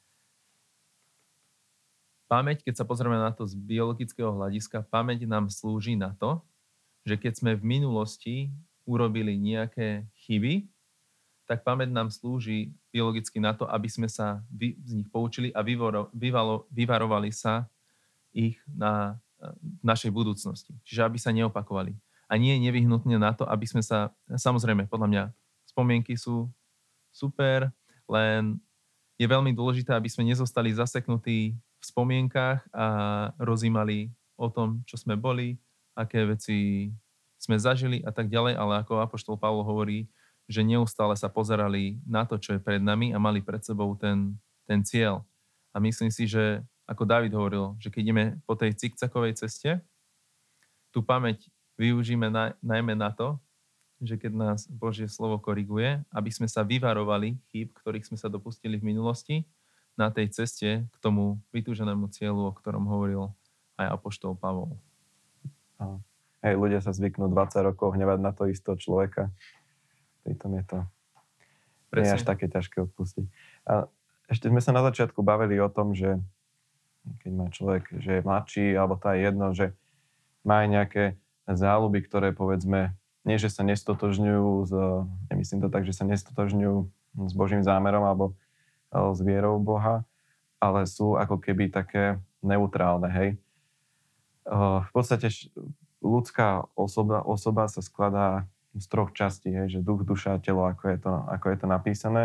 pamäť, 2.33 2.65
keď 2.65 2.81
sa 2.81 2.89
pozrieme 2.89 3.21
na 3.21 3.29
to 3.29 3.45
z 3.45 3.53
biologického 3.61 4.33
hľadiska, 4.33 4.89
pamäť 4.89 5.29
nám 5.29 5.53
slúži 5.53 6.01
na 6.01 6.17
to, 6.17 6.41
že 7.05 7.21
keď 7.21 7.45
sme 7.45 7.53
v 7.61 7.65
minulosti 7.77 8.37
urobili 8.89 9.37
nejaké 9.37 10.09
chyby, 10.25 10.65
tak 11.45 11.61
pamäť 11.61 11.93
nám 11.93 12.09
slúži 12.09 12.73
biologicky 12.99 13.39
na 13.39 13.55
to, 13.55 13.71
aby 13.71 13.87
sme 13.87 14.11
sa 14.11 14.43
z 14.59 14.93
nich 14.99 15.07
poučili 15.07 15.55
a 15.55 15.63
vyvoro, 15.63 16.11
vyvalo, 16.11 16.67
vyvarovali 16.75 17.31
sa 17.31 17.71
ich 18.35 18.59
na 18.67 19.23
v 19.39 19.83
našej 19.87 20.11
budúcnosti. 20.11 20.75
Čiže 20.83 21.07
aby 21.07 21.19
sa 21.19 21.31
neopakovali 21.31 21.95
a 22.29 22.35
nie 22.37 22.59
nevyhnutne 22.59 23.17
na 23.17 23.33
to, 23.33 23.47
aby 23.47 23.65
sme 23.65 23.81
sa, 23.81 24.11
samozrejme, 24.29 24.91
podľa 24.91 25.09
mňa 25.09 25.23
spomienky 25.71 26.19
sú 26.19 26.51
super, 27.15 27.71
len 28.11 28.59
je 29.17 29.27
veľmi 29.27 29.55
dôležité, 29.55 29.95
aby 29.95 30.11
sme 30.11 30.29
nezostali 30.29 30.75
zaseknutí 30.75 31.55
v 31.55 31.85
spomienkach 31.85 32.67
a 32.75 32.87
rozímali 33.39 34.11
o 34.35 34.51
tom, 34.51 34.83
čo 34.85 34.99
sme 34.99 35.15
boli, 35.15 35.57
aké 35.95 36.27
veci 36.27 36.91
sme 37.39 37.55
zažili 37.55 38.03
a 38.03 38.11
tak 38.11 38.27
ďalej, 38.27 38.59
ale 38.59 38.83
ako 38.83 39.03
Apoštol 39.03 39.39
Pavol 39.39 39.63
hovorí, 39.63 40.11
že 40.49 40.65
neustále 40.65 41.13
sa 41.15 41.29
pozerali 41.29 42.01
na 42.09 42.25
to, 42.25 42.41
čo 42.41 42.57
je 42.57 42.65
pred 42.65 42.81
nami 42.81 43.13
a 43.13 43.21
mali 43.21 43.45
pred 43.45 43.61
sebou 43.61 43.93
ten, 43.95 44.35
ten 44.65 44.81
cieľ. 44.81 45.21
A 45.71 45.79
myslím 45.79 46.09
si, 46.09 46.25
že 46.25 46.65
ako 46.89 47.05
David 47.05 47.37
hovoril, 47.37 47.77
že 47.77 47.93
keď 47.93 48.01
ideme 48.01 48.25
po 48.49 48.57
tej 48.57 48.73
cikcakovej 48.73 49.37
ceste, 49.45 49.85
tú 50.89 51.05
pamäť 51.05 51.53
využíme 51.77 52.33
na, 52.33 52.57
najmä 52.65 52.97
na 52.97 53.13
to, 53.13 53.37
že 54.01 54.17
keď 54.17 54.33
nás 54.33 54.61
Božie 54.71 55.05
slovo 55.11 55.37
koriguje, 55.37 56.01
aby 56.09 56.31
sme 56.33 56.49
sa 56.49 56.65
vyvarovali 56.65 57.37
chýb, 57.53 57.77
ktorých 57.77 58.09
sme 58.09 58.17
sa 58.17 58.33
dopustili 58.33 58.81
v 58.81 58.89
minulosti, 58.89 59.45
na 59.99 60.15
tej 60.15 60.31
ceste 60.31 60.87
k 60.87 60.97
tomu 61.03 61.43
vytúženému 61.51 62.07
cieľu, 62.15 62.49
o 62.49 62.57
ktorom 62.57 62.87
hovoril 62.87 63.35
aj 63.75 63.99
Apoštol 63.99 64.39
Pavol. 64.39 64.79
Hej, 66.39 66.55
ľudia 66.55 66.79
sa 66.79 66.95
zvyknú 66.95 67.27
20 67.35 67.67
rokov 67.75 67.99
hnevať 67.99 68.19
na 68.23 68.31
to 68.31 68.47
istého 68.47 68.79
človeka. 68.79 69.35
Pritom 70.29 70.61
je 70.61 70.65
to 70.69 70.79
Presne. 71.89 72.05
nie 72.05 72.17
až 72.21 72.23
také 72.29 72.53
ťažké 72.53 72.85
odpustiť. 72.85 73.25
A 73.65 73.89
ešte 74.29 74.53
sme 74.53 74.61
sa 74.61 74.77
na 74.77 74.85
začiatku 74.85 75.25
bavili 75.25 75.57
o 75.57 75.73
tom, 75.73 75.97
že 75.97 76.21
keď 77.25 77.33
má 77.33 77.49
človek, 77.49 77.89
že 77.97 78.21
je 78.21 78.27
mladší, 78.29 78.67
alebo 78.77 79.01
tá 79.01 79.17
je 79.17 79.25
jedno, 79.25 79.57
že 79.57 79.73
má 80.45 80.61
aj 80.61 80.69
nejaké 80.69 81.05
záľuby, 81.49 82.05
ktoré 82.05 82.37
povedzme, 82.37 82.93
nie 83.25 83.41
že 83.41 83.49
sa 83.49 83.65
nestotožňujú 83.65 84.49
s, 84.69 84.73
nemyslím 85.33 85.65
to 85.65 85.73
tak, 85.73 85.89
že 85.89 85.97
sa 85.97 86.05
nestotožňujú 86.05 86.77
s 87.25 87.33
Božím 87.33 87.65
zámerom 87.65 88.05
alebo 88.05 88.37
s 88.93 89.19
vierou 89.25 89.57
Boha, 89.57 90.05
ale 90.61 90.85
sú 90.85 91.17
ako 91.17 91.41
keby 91.41 91.73
také 91.73 92.21
neutrálne, 92.45 93.09
hej. 93.09 93.41
V 94.49 94.91
podstate 94.93 95.33
ľudská 96.05 96.69
osoba, 96.77 97.25
osoba 97.25 97.65
sa 97.73 97.81
skladá 97.81 98.45
z 98.77 98.87
troch 98.91 99.17
častí, 99.17 99.49
hej, 99.55 99.79
že 99.79 99.81
duch, 99.81 100.05
duša 100.05 100.43
telo, 100.45 100.69
ako 100.69 100.85
je, 100.93 100.99
to, 101.01 101.13
ako 101.29 101.47
je 101.53 101.57
to 101.57 101.67
napísané. 101.67 102.25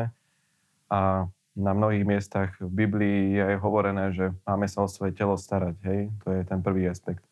A 0.92 1.28
na 1.54 1.72
mnohých 1.78 2.06
miestach 2.06 2.58
v 2.58 2.70
Biblii 2.70 3.38
je 3.38 3.62
hovorené, 3.62 4.10
že 4.12 4.34
máme 4.44 4.66
sa 4.66 4.82
o 4.84 4.90
svoje 4.90 5.14
telo 5.14 5.38
starať, 5.38 5.76
hej. 5.86 6.02
To 6.26 6.34
je 6.34 6.42
ten 6.44 6.60
prvý 6.66 6.90
aspekt. 6.90 7.24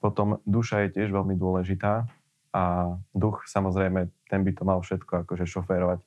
Potom 0.00 0.40
duša 0.44 0.88
je 0.88 1.00
tiež 1.00 1.12
veľmi 1.12 1.36
dôležitá 1.36 2.08
a 2.52 2.62
duch 3.16 3.44
samozrejme, 3.48 4.08
ten 4.28 4.40
by 4.44 4.50
to 4.52 4.62
mal 4.64 4.78
všetko 4.80 5.24
akože 5.24 5.44
šoférovať. 5.48 6.00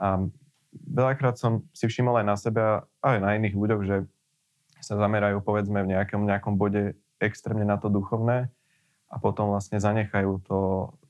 A 0.00 0.26
veľakrát 0.74 1.38
som 1.38 1.64
si 1.70 1.86
všimol 1.86 2.20
aj 2.20 2.26
na 2.26 2.36
sebe 2.36 2.60
a 2.60 2.84
aj 3.00 3.18
na 3.20 3.36
iných 3.36 3.54
ľuďoch, 3.54 3.82
že 3.86 3.96
sa 4.84 5.00
zamerajú 5.00 5.40
povedzme 5.40 5.80
v 5.80 5.96
nejakom, 5.96 6.28
nejakom 6.28 6.60
bode 6.60 6.98
extrémne 7.22 7.64
na 7.64 7.80
to 7.80 7.88
duchovné 7.88 8.52
a 9.08 9.16
potom 9.16 9.54
vlastne 9.54 9.80
zanechajú 9.80 10.44
to, 10.44 10.58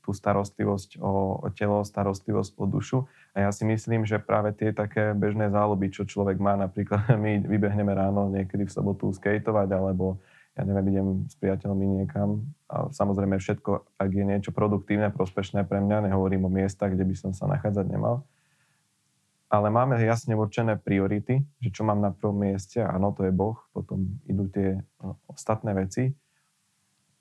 tú 0.05 0.13
starostlivosť 0.13 1.01
o, 1.01 1.41
o 1.41 1.47
telo, 1.49 1.81
starostlivosť 1.81 2.53
o 2.61 2.69
dušu. 2.69 3.09
A 3.33 3.49
ja 3.49 3.49
si 3.49 3.65
myslím, 3.65 4.05
že 4.05 4.21
práve 4.21 4.53
tie 4.53 4.69
také 4.69 5.17
bežné 5.17 5.49
záľuby, 5.49 5.89
čo 5.89 6.05
človek 6.05 6.37
má, 6.37 6.53
napríklad 6.53 7.17
my 7.23 7.41
vybehneme 7.41 7.89
ráno 7.89 8.29
niekedy 8.29 8.69
v 8.69 8.75
sobotu 8.75 9.09
skateovať 9.09 9.69
alebo 9.73 10.21
ja 10.55 10.63
neviem, 10.63 10.87
idem 10.87 11.07
s 11.27 11.35
priateľmi 11.35 11.99
niekam. 11.99 12.47
A 12.71 12.87
samozrejme 12.87 13.35
všetko, 13.35 13.99
ak 13.99 14.09
je 14.13 14.23
niečo 14.23 14.55
produktívne, 14.55 15.11
prospešné 15.11 15.67
pre 15.67 15.83
mňa, 15.83 16.07
nehovorím 16.07 16.47
o 16.47 16.53
miestach, 16.53 16.95
kde 16.95 17.03
by 17.03 17.15
som 17.17 17.31
sa 17.35 17.43
nachádzať 17.51 17.91
nemal, 17.91 18.23
ale 19.51 19.69
máme 19.69 19.95
jasne 20.01 20.33
určené 20.33 20.75
priority, 20.75 21.45
že 21.61 21.69
čo 21.69 21.85
mám 21.85 22.01
na 22.01 22.09
prvom 22.09 22.39
mieste, 22.39 22.81
áno, 22.81 23.13
to 23.13 23.23
je 23.23 23.33
Boh, 23.35 23.55
potom 23.71 24.17
idú 24.25 24.49
tie 24.49 24.81
ostatné 25.29 25.71
veci 25.77 26.11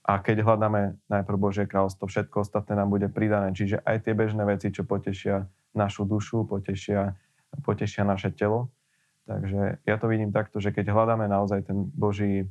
a 0.05 0.21
keď 0.21 0.45
hľadáme 0.45 1.01
najprv 1.09 1.39
Božie 1.41 1.65
kráľstvo, 1.65 2.07
všetko 2.07 2.45
ostatné 2.45 2.77
nám 2.77 2.93
bude 2.93 3.09
pridané. 3.09 3.57
Čiže 3.57 3.81
aj 3.83 4.05
tie 4.05 4.13
bežné 4.13 4.45
veci, 4.45 4.69
čo 4.69 4.85
potešia 4.85 5.49
našu 5.73 6.05
dušu, 6.05 6.45
potešia, 6.45 7.17
potešia 7.65 8.05
naše 8.05 8.31
telo, 8.31 8.69
Takže 9.25 9.81
ja 9.89 9.97
to 9.97 10.07
vidím 10.09 10.37
takto, 10.37 10.61
že 10.61 10.69
keď 10.69 10.93
hľadáme 10.93 11.25
naozaj 11.25 11.65
ten 11.65 11.89
Boží 11.97 12.45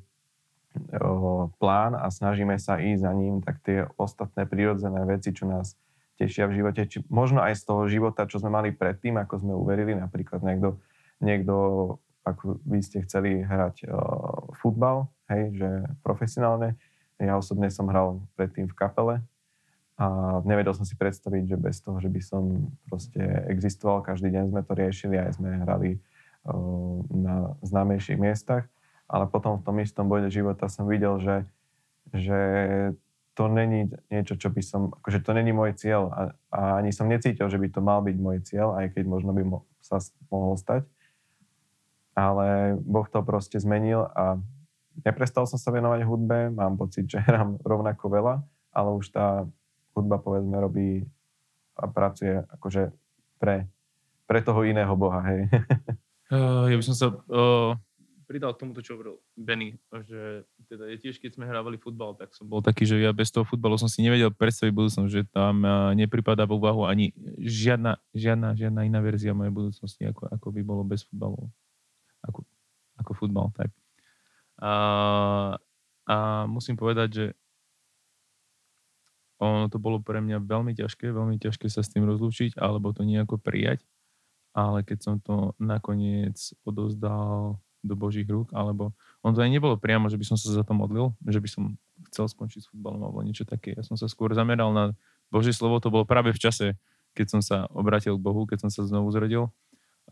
plán 1.61 1.93
a 1.93 2.09
snažíme 2.09 2.57
sa 2.57 2.81
ísť 2.81 3.01
za 3.05 3.13
ním, 3.13 3.45
tak 3.45 3.61
tie 3.61 3.85
ostatné 3.93 4.49
prírodzené 4.49 5.05
veci, 5.05 5.29
čo 5.29 5.45
nás 5.45 5.77
tešia 6.17 6.49
v 6.49 6.57
živote, 6.61 6.81
či 6.89 7.05
možno 7.13 7.45
aj 7.45 7.61
z 7.61 7.63
toho 7.69 7.85
života, 7.85 8.25
čo 8.25 8.41
sme 8.41 8.49
mali 8.49 8.73
predtým, 8.73 9.21
ako 9.21 9.45
sme 9.45 9.53
uverili, 9.53 9.93
napríklad 9.93 10.41
niekto, 10.41 10.81
niekto 11.21 11.53
ako 12.25 12.57
vy 12.65 12.79
ste 12.81 13.05
chceli 13.05 13.45
hrať 13.45 13.85
uh, 13.85 14.49
futbal, 14.57 15.13
hej, 15.29 15.53
že 15.53 15.69
profesionálne. 16.01 16.73
Ja 17.21 17.37
osobne 17.37 17.69
som 17.69 17.89
hral 17.89 18.21
predtým 18.37 18.69
v 18.69 18.77
kapele 18.77 19.15
a 19.93 20.39
nevedel 20.41 20.73
som 20.73 20.85
si 20.85 20.97
predstaviť, 20.97 21.53
že 21.53 21.57
bez 21.57 21.77
toho, 21.79 22.01
že 22.01 22.09
by 22.09 22.21
som 22.21 22.73
proste 22.89 23.21
existoval, 23.49 24.01
každý 24.01 24.33
deň 24.33 24.49
sme 24.49 24.61
to 24.65 24.73
riešili, 24.73 25.21
aj 25.21 25.37
sme 25.37 25.61
hrali 25.61 26.01
na 27.13 27.55
známejších 27.63 28.19
miestach, 28.19 28.67
ale 29.07 29.29
potom 29.29 29.61
v 29.61 29.63
tom 29.63 29.77
istom 29.79 30.09
bode 30.09 30.27
života 30.33 30.67
som 30.67 30.89
videl, 30.89 31.21
že, 31.21 31.37
že 32.11 32.39
to 33.33 33.49
není 33.49 33.89
niečo, 34.09 34.37
čo 34.37 34.49
by 34.53 34.61
som, 34.61 34.93
akože 35.01 35.23
to 35.25 35.31
není 35.33 35.53
môj 35.55 35.73
cieľ 35.77 36.09
a, 36.13 36.21
a 36.53 36.61
ani 36.81 36.93
som 36.93 37.09
necítil, 37.09 37.49
že 37.49 37.57
by 37.57 37.67
to 37.69 37.81
mal 37.81 38.01
byť 38.05 38.17
môj 38.17 38.37
cieľ, 38.45 38.77
aj 38.77 38.93
keď 38.97 39.03
možno 39.09 39.31
by 39.33 39.43
mo, 39.45 39.57
sa 39.81 40.01
mohol 40.29 40.57
stať. 40.57 40.85
Ale 42.13 42.77
Boh 42.77 43.09
to 43.09 43.25
proste 43.25 43.57
zmenil 43.57 44.05
a 44.13 44.37
neprestal 45.01 45.49
som 45.49 45.57
sa 45.57 45.73
venovať 45.73 46.05
hudbe, 46.05 46.53
mám 46.53 46.77
pocit, 46.77 47.09
že 47.09 47.17
hrám 47.17 47.57
rovnako 47.65 48.05
veľa, 48.13 48.35
ale 48.73 48.89
už 48.93 49.09
tá 49.09 49.47
hudba 49.97 50.21
povedzme 50.21 50.57
robí 50.61 51.05
a 51.73 51.89
pracuje 51.89 52.37
akože 52.53 52.93
pre, 53.41 53.65
pre 54.29 54.39
toho 54.45 54.61
iného 54.61 54.93
Boha, 54.93 55.25
hej. 55.25 55.49
uh, 56.29 56.65
ja 56.71 56.75
by 56.77 56.85
som 56.85 56.95
sa 56.95 57.07
uh, 57.09 57.73
pridal 58.29 58.53
k 58.53 58.61
tomuto, 58.65 58.81
čo 58.85 58.97
hovoril 58.97 59.17
Benny, 59.33 59.77
že 60.05 60.45
teda 60.69 60.89
je 60.93 60.97
tiež, 61.01 61.17
keď 61.17 61.37
sme 61.37 61.49
hrávali 61.49 61.81
futbal, 61.81 62.13
tak 62.17 62.33
som 62.33 62.45
bol 62.45 62.61
taký, 62.61 62.85
že 62.85 63.01
ja 63.01 63.09
bez 63.13 63.29
toho 63.33 63.45
futbalu 63.45 63.77
som 63.77 63.89
si 63.89 64.01
nevedel 64.05 64.29
predstaviť 64.29 64.73
budúcnosť, 64.73 65.09
že 65.09 65.25
tam 65.29 65.65
uh, 65.65 65.93
nepripadá 65.97 66.45
vo 66.45 66.61
úvahu 66.61 66.85
ani 66.85 67.13
žiadna, 67.41 67.97
žiadna, 68.13 68.53
žiadna 68.53 68.85
iná 68.85 69.01
verzia 69.01 69.33
mojej 69.33 69.53
budúcnosti, 69.53 70.05
ako, 70.05 70.29
ako 70.29 70.47
by 70.53 70.61
bolo 70.61 70.81
bez 70.85 71.05
futbalu 71.09 71.49
ako, 72.23 72.47
ako 72.97 73.11
futbal. 73.13 73.51
Tak. 73.53 73.69
A, 74.61 74.73
a 76.05 76.15
musím 76.45 76.77
povedať, 76.77 77.09
že 77.13 77.25
ono 79.41 79.67
to 79.67 79.81
bolo 79.81 79.99
pre 79.99 80.23
mňa 80.23 80.39
veľmi 80.39 80.71
ťažké, 80.77 81.11
veľmi 81.11 81.35
ťažké 81.41 81.67
sa 81.67 81.83
s 81.83 81.91
tým 81.91 82.07
rozlúčiť 82.07 82.55
alebo 82.55 82.95
to 82.95 83.03
nejako 83.03 83.35
prijať, 83.41 83.83
ale 84.55 84.85
keď 84.85 84.97
som 85.03 85.15
to 85.19 85.57
nakoniec 85.59 86.37
odozdal 86.63 87.59
do 87.83 87.99
Božích 87.99 88.29
rúk, 88.31 88.47
alebo 88.55 88.95
on 89.19 89.35
to 89.35 89.43
aj 89.43 89.51
nebolo 89.51 89.75
priamo, 89.75 90.07
že 90.07 90.15
by 90.15 90.23
som 90.23 90.37
sa 90.39 90.47
za 90.55 90.63
to 90.63 90.71
modlil, 90.71 91.11
že 91.27 91.43
by 91.43 91.49
som 91.51 91.63
chcel 92.07 92.31
skončiť 92.31 92.63
s 92.63 92.69
futbalom 92.71 93.03
alebo 93.03 93.19
niečo 93.19 93.43
také. 93.43 93.75
Ja 93.75 93.83
som 93.83 93.99
sa 93.99 94.07
skôr 94.07 94.31
zameral 94.31 94.71
na 94.71 94.95
Božie 95.27 95.51
slovo, 95.51 95.83
to 95.83 95.91
bolo 95.91 96.07
práve 96.07 96.31
v 96.31 96.39
čase, 96.39 96.79
keď 97.11 97.27
som 97.27 97.41
sa 97.43 97.67
obratil 97.75 98.15
k 98.15 98.23
Bohu, 98.23 98.47
keď 98.47 98.63
som 98.63 98.71
sa 98.71 98.87
znovu 98.87 99.11
zrodil. 99.11 99.51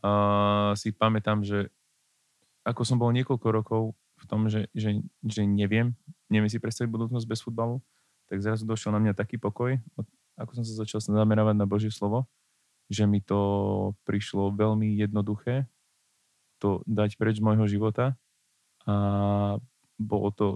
Uh, 0.04 0.76
si 0.76 0.92
pamätám, 0.92 1.48
že 1.48 1.72
ako 2.68 2.84
som 2.84 3.00
bol 3.00 3.16
niekoľko 3.16 3.48
rokov 3.50 3.82
v 4.22 4.26
tom, 4.30 4.46
že, 4.48 4.70
že, 4.78 5.02
že 5.26 5.42
neviem, 5.44 5.98
neviem 6.30 6.50
si 6.50 6.62
predstaviť 6.62 6.90
budúcnosť 6.94 7.26
bez 7.26 7.42
futbalu, 7.42 7.82
tak 8.30 8.46
zrazu 8.46 8.64
došiel 8.64 8.94
na 8.94 9.02
mňa 9.02 9.14
taký 9.18 9.42
pokoj, 9.42 9.82
ako 10.38 10.52
som 10.56 10.64
sa 10.64 10.86
začal 10.86 11.02
zameravať 11.02 11.56
na 11.58 11.66
Božie 11.66 11.90
slovo, 11.90 12.30
že 12.88 13.10
mi 13.10 13.20
to 13.20 13.92
prišlo 14.06 14.54
veľmi 14.54 14.94
jednoduché 14.96 15.68
to 16.62 16.86
dať 16.86 17.18
preč 17.18 17.42
z 17.42 17.46
môjho 17.46 17.66
života 17.66 18.14
a 18.86 19.58
bolo 19.98 20.30
to 20.30 20.48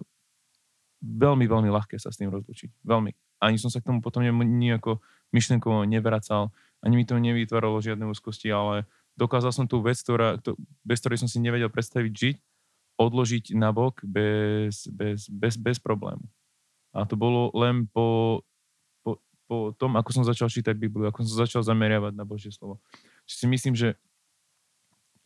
veľmi, 1.01 1.49
veľmi 1.49 1.69
ľahké 1.73 1.97
sa 1.97 2.13
s 2.13 2.21
tým 2.21 2.29
rozlučiť. 2.29 2.85
Veľmi. 2.85 3.13
Ani 3.41 3.57
som 3.57 3.73
sa 3.73 3.81
k 3.81 3.89
tomu 3.89 4.05
potom 4.05 4.21
nejako 4.21 5.01
myšlenkovo 5.33 5.85
nevracal, 5.89 6.53
ani 6.85 7.01
mi 7.01 7.05
to 7.09 7.17
nevytváralo 7.17 7.81
žiadne 7.81 8.05
úzkosti, 8.05 8.53
ale 8.53 8.85
dokázal 9.17 9.49
som 9.49 9.65
tú 9.65 9.81
vec, 9.81 9.97
ktorá, 9.97 10.37
to, 10.37 10.53
bez 10.85 11.01
ktorej 11.01 11.25
som 11.25 11.29
si 11.29 11.41
nevedel 11.41 11.73
predstaviť 11.73 12.13
žiť, 12.13 12.35
odložiť 12.95 13.55
na 13.55 13.75
bok 13.75 13.99
bez, 14.03 14.87
bez, 14.87 15.27
bez, 15.27 15.53
bez 15.59 15.77
problému. 15.79 16.23
A 16.95 17.03
to 17.03 17.19
bolo 17.19 17.51
len 17.51 17.91
po, 17.91 18.39
po, 19.03 19.19
po 19.51 19.75
tom, 19.75 19.99
ako 19.99 20.09
som 20.15 20.23
začal 20.23 20.47
čítať 20.47 20.75
Bibliu, 20.79 21.11
ako 21.11 21.27
som 21.27 21.43
začal 21.43 21.61
zameriavať 21.61 22.15
na 22.15 22.23
Božie 22.23 22.55
slovo. 22.55 22.79
Čiže 23.27 23.37
si 23.37 23.47
myslím, 23.51 23.75
že 23.75 23.99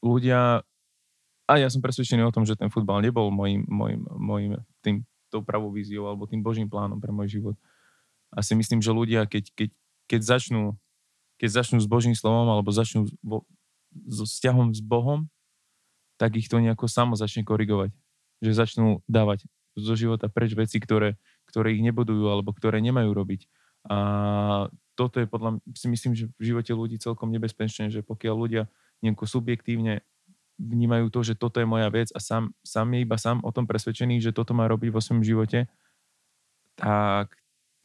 ľudia, 0.02 0.66
a 1.46 1.54
ja 1.58 1.70
som 1.70 1.82
presvedčený 1.82 2.26
o 2.26 2.34
tom, 2.34 2.46
že 2.46 2.58
ten 2.58 2.74
futbal 2.74 3.06
nebol 3.06 3.30
môjim, 3.30 3.62
môjim, 3.70 4.02
môjim 4.18 4.52
tým, 4.82 5.06
tou 5.30 5.46
pravou 5.46 5.70
víziou 5.70 6.10
alebo 6.10 6.26
tým 6.26 6.42
Božím 6.42 6.66
plánom 6.66 6.98
pre 6.98 7.14
môj 7.14 7.38
život. 7.38 7.56
A 8.34 8.42
si 8.42 8.58
myslím, 8.58 8.82
že 8.82 8.90
ľudia, 8.90 9.30
keď, 9.30 9.54
keď, 9.54 9.70
keď 10.10 10.22
začnú 10.26 10.74
keď 11.40 11.64
začnú 11.64 11.80
s 11.80 11.88
Božím 11.88 12.14
slovom 12.14 12.52
alebo 12.52 12.68
začnú 12.70 13.08
so 14.12 14.24
vzťahom 14.28 14.76
s 14.76 14.84
Bohom, 14.84 15.32
tak 16.20 16.36
ich 16.36 16.52
to 16.52 16.60
nejako 16.60 16.92
samo 16.92 17.16
začne 17.16 17.48
korigovať. 17.48 17.96
Že 18.44 18.52
začnú 18.52 18.88
dávať 19.08 19.48
zo 19.80 19.96
života 19.96 20.28
preč 20.28 20.52
veci, 20.52 20.78
ktoré, 20.84 21.16
ktoré 21.48 21.72
ich 21.72 21.82
nebudujú 21.82 22.28
alebo 22.28 22.52
ktoré 22.52 22.84
nemajú 22.84 23.16
robiť. 23.16 23.48
A 23.88 24.68
toto 25.00 25.24
je 25.24 25.28
podľa 25.32 25.64
si 25.72 25.88
myslím, 25.88 26.12
že 26.12 26.28
v 26.36 26.44
živote 26.52 26.76
ľudí 26.76 27.00
celkom 27.00 27.32
nebezpečné, 27.32 27.88
že 27.88 28.04
pokiaľ 28.04 28.36
ľudia 28.36 28.64
nejako 29.00 29.24
subjektívne 29.24 30.04
vnímajú 30.60 31.08
to, 31.08 31.24
že 31.24 31.40
toto 31.40 31.64
je 31.64 31.68
moja 31.68 31.88
vec 31.88 32.12
a 32.12 32.20
sám, 32.20 32.52
sám 32.68 32.92
je 32.92 33.08
iba 33.08 33.16
sám 33.16 33.40
o 33.48 33.52
tom 33.56 33.64
presvedčený, 33.64 34.20
že 34.20 34.36
toto 34.36 34.52
má 34.52 34.68
robiť 34.68 34.92
vo 34.92 35.00
svojom 35.00 35.24
živote, 35.24 35.72
tak, 36.76 37.32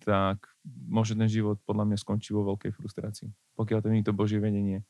tak 0.02 0.42
môže 0.66 1.14
ten 1.14 1.30
život 1.30 1.62
podľa 1.62 1.86
mňa 1.86 1.98
skončiť 2.02 2.34
vo 2.34 2.42
veľkej 2.50 2.74
frustrácii. 2.74 3.30
Pokiaľ 3.54 3.78
to 3.78 3.88
nie 3.94 4.02
je 4.02 4.10
to 4.10 4.18
Božie 4.18 4.42
vedenie. 4.42 4.82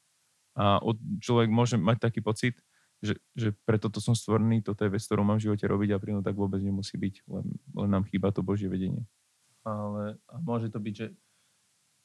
A 0.56 0.80
človek 1.20 1.52
môže 1.52 1.76
mať 1.76 2.08
taký 2.08 2.24
pocit, 2.24 2.56
že, 3.04 3.14
že 3.36 3.52
preto 3.68 3.92
to 3.92 4.00
som 4.00 4.16
stvorený, 4.16 4.64
toto 4.64 4.80
je 4.88 4.90
vec, 4.96 5.04
ktorú 5.04 5.20
mám 5.20 5.36
v 5.36 5.52
živote 5.52 5.68
robiť 5.68 5.92
a 5.92 6.00
príno 6.00 6.24
tak 6.24 6.40
vôbec 6.40 6.64
nemusí 6.64 6.96
byť, 6.96 7.28
len, 7.28 7.46
len 7.76 7.90
nám 7.92 8.08
chýba 8.08 8.32
to 8.32 8.40
Božie 8.40 8.72
vedenie. 8.72 9.04
Ale 9.60 10.16
a 10.24 10.34
môže 10.40 10.72
to 10.72 10.80
byť, 10.80 10.94
že 10.96 11.06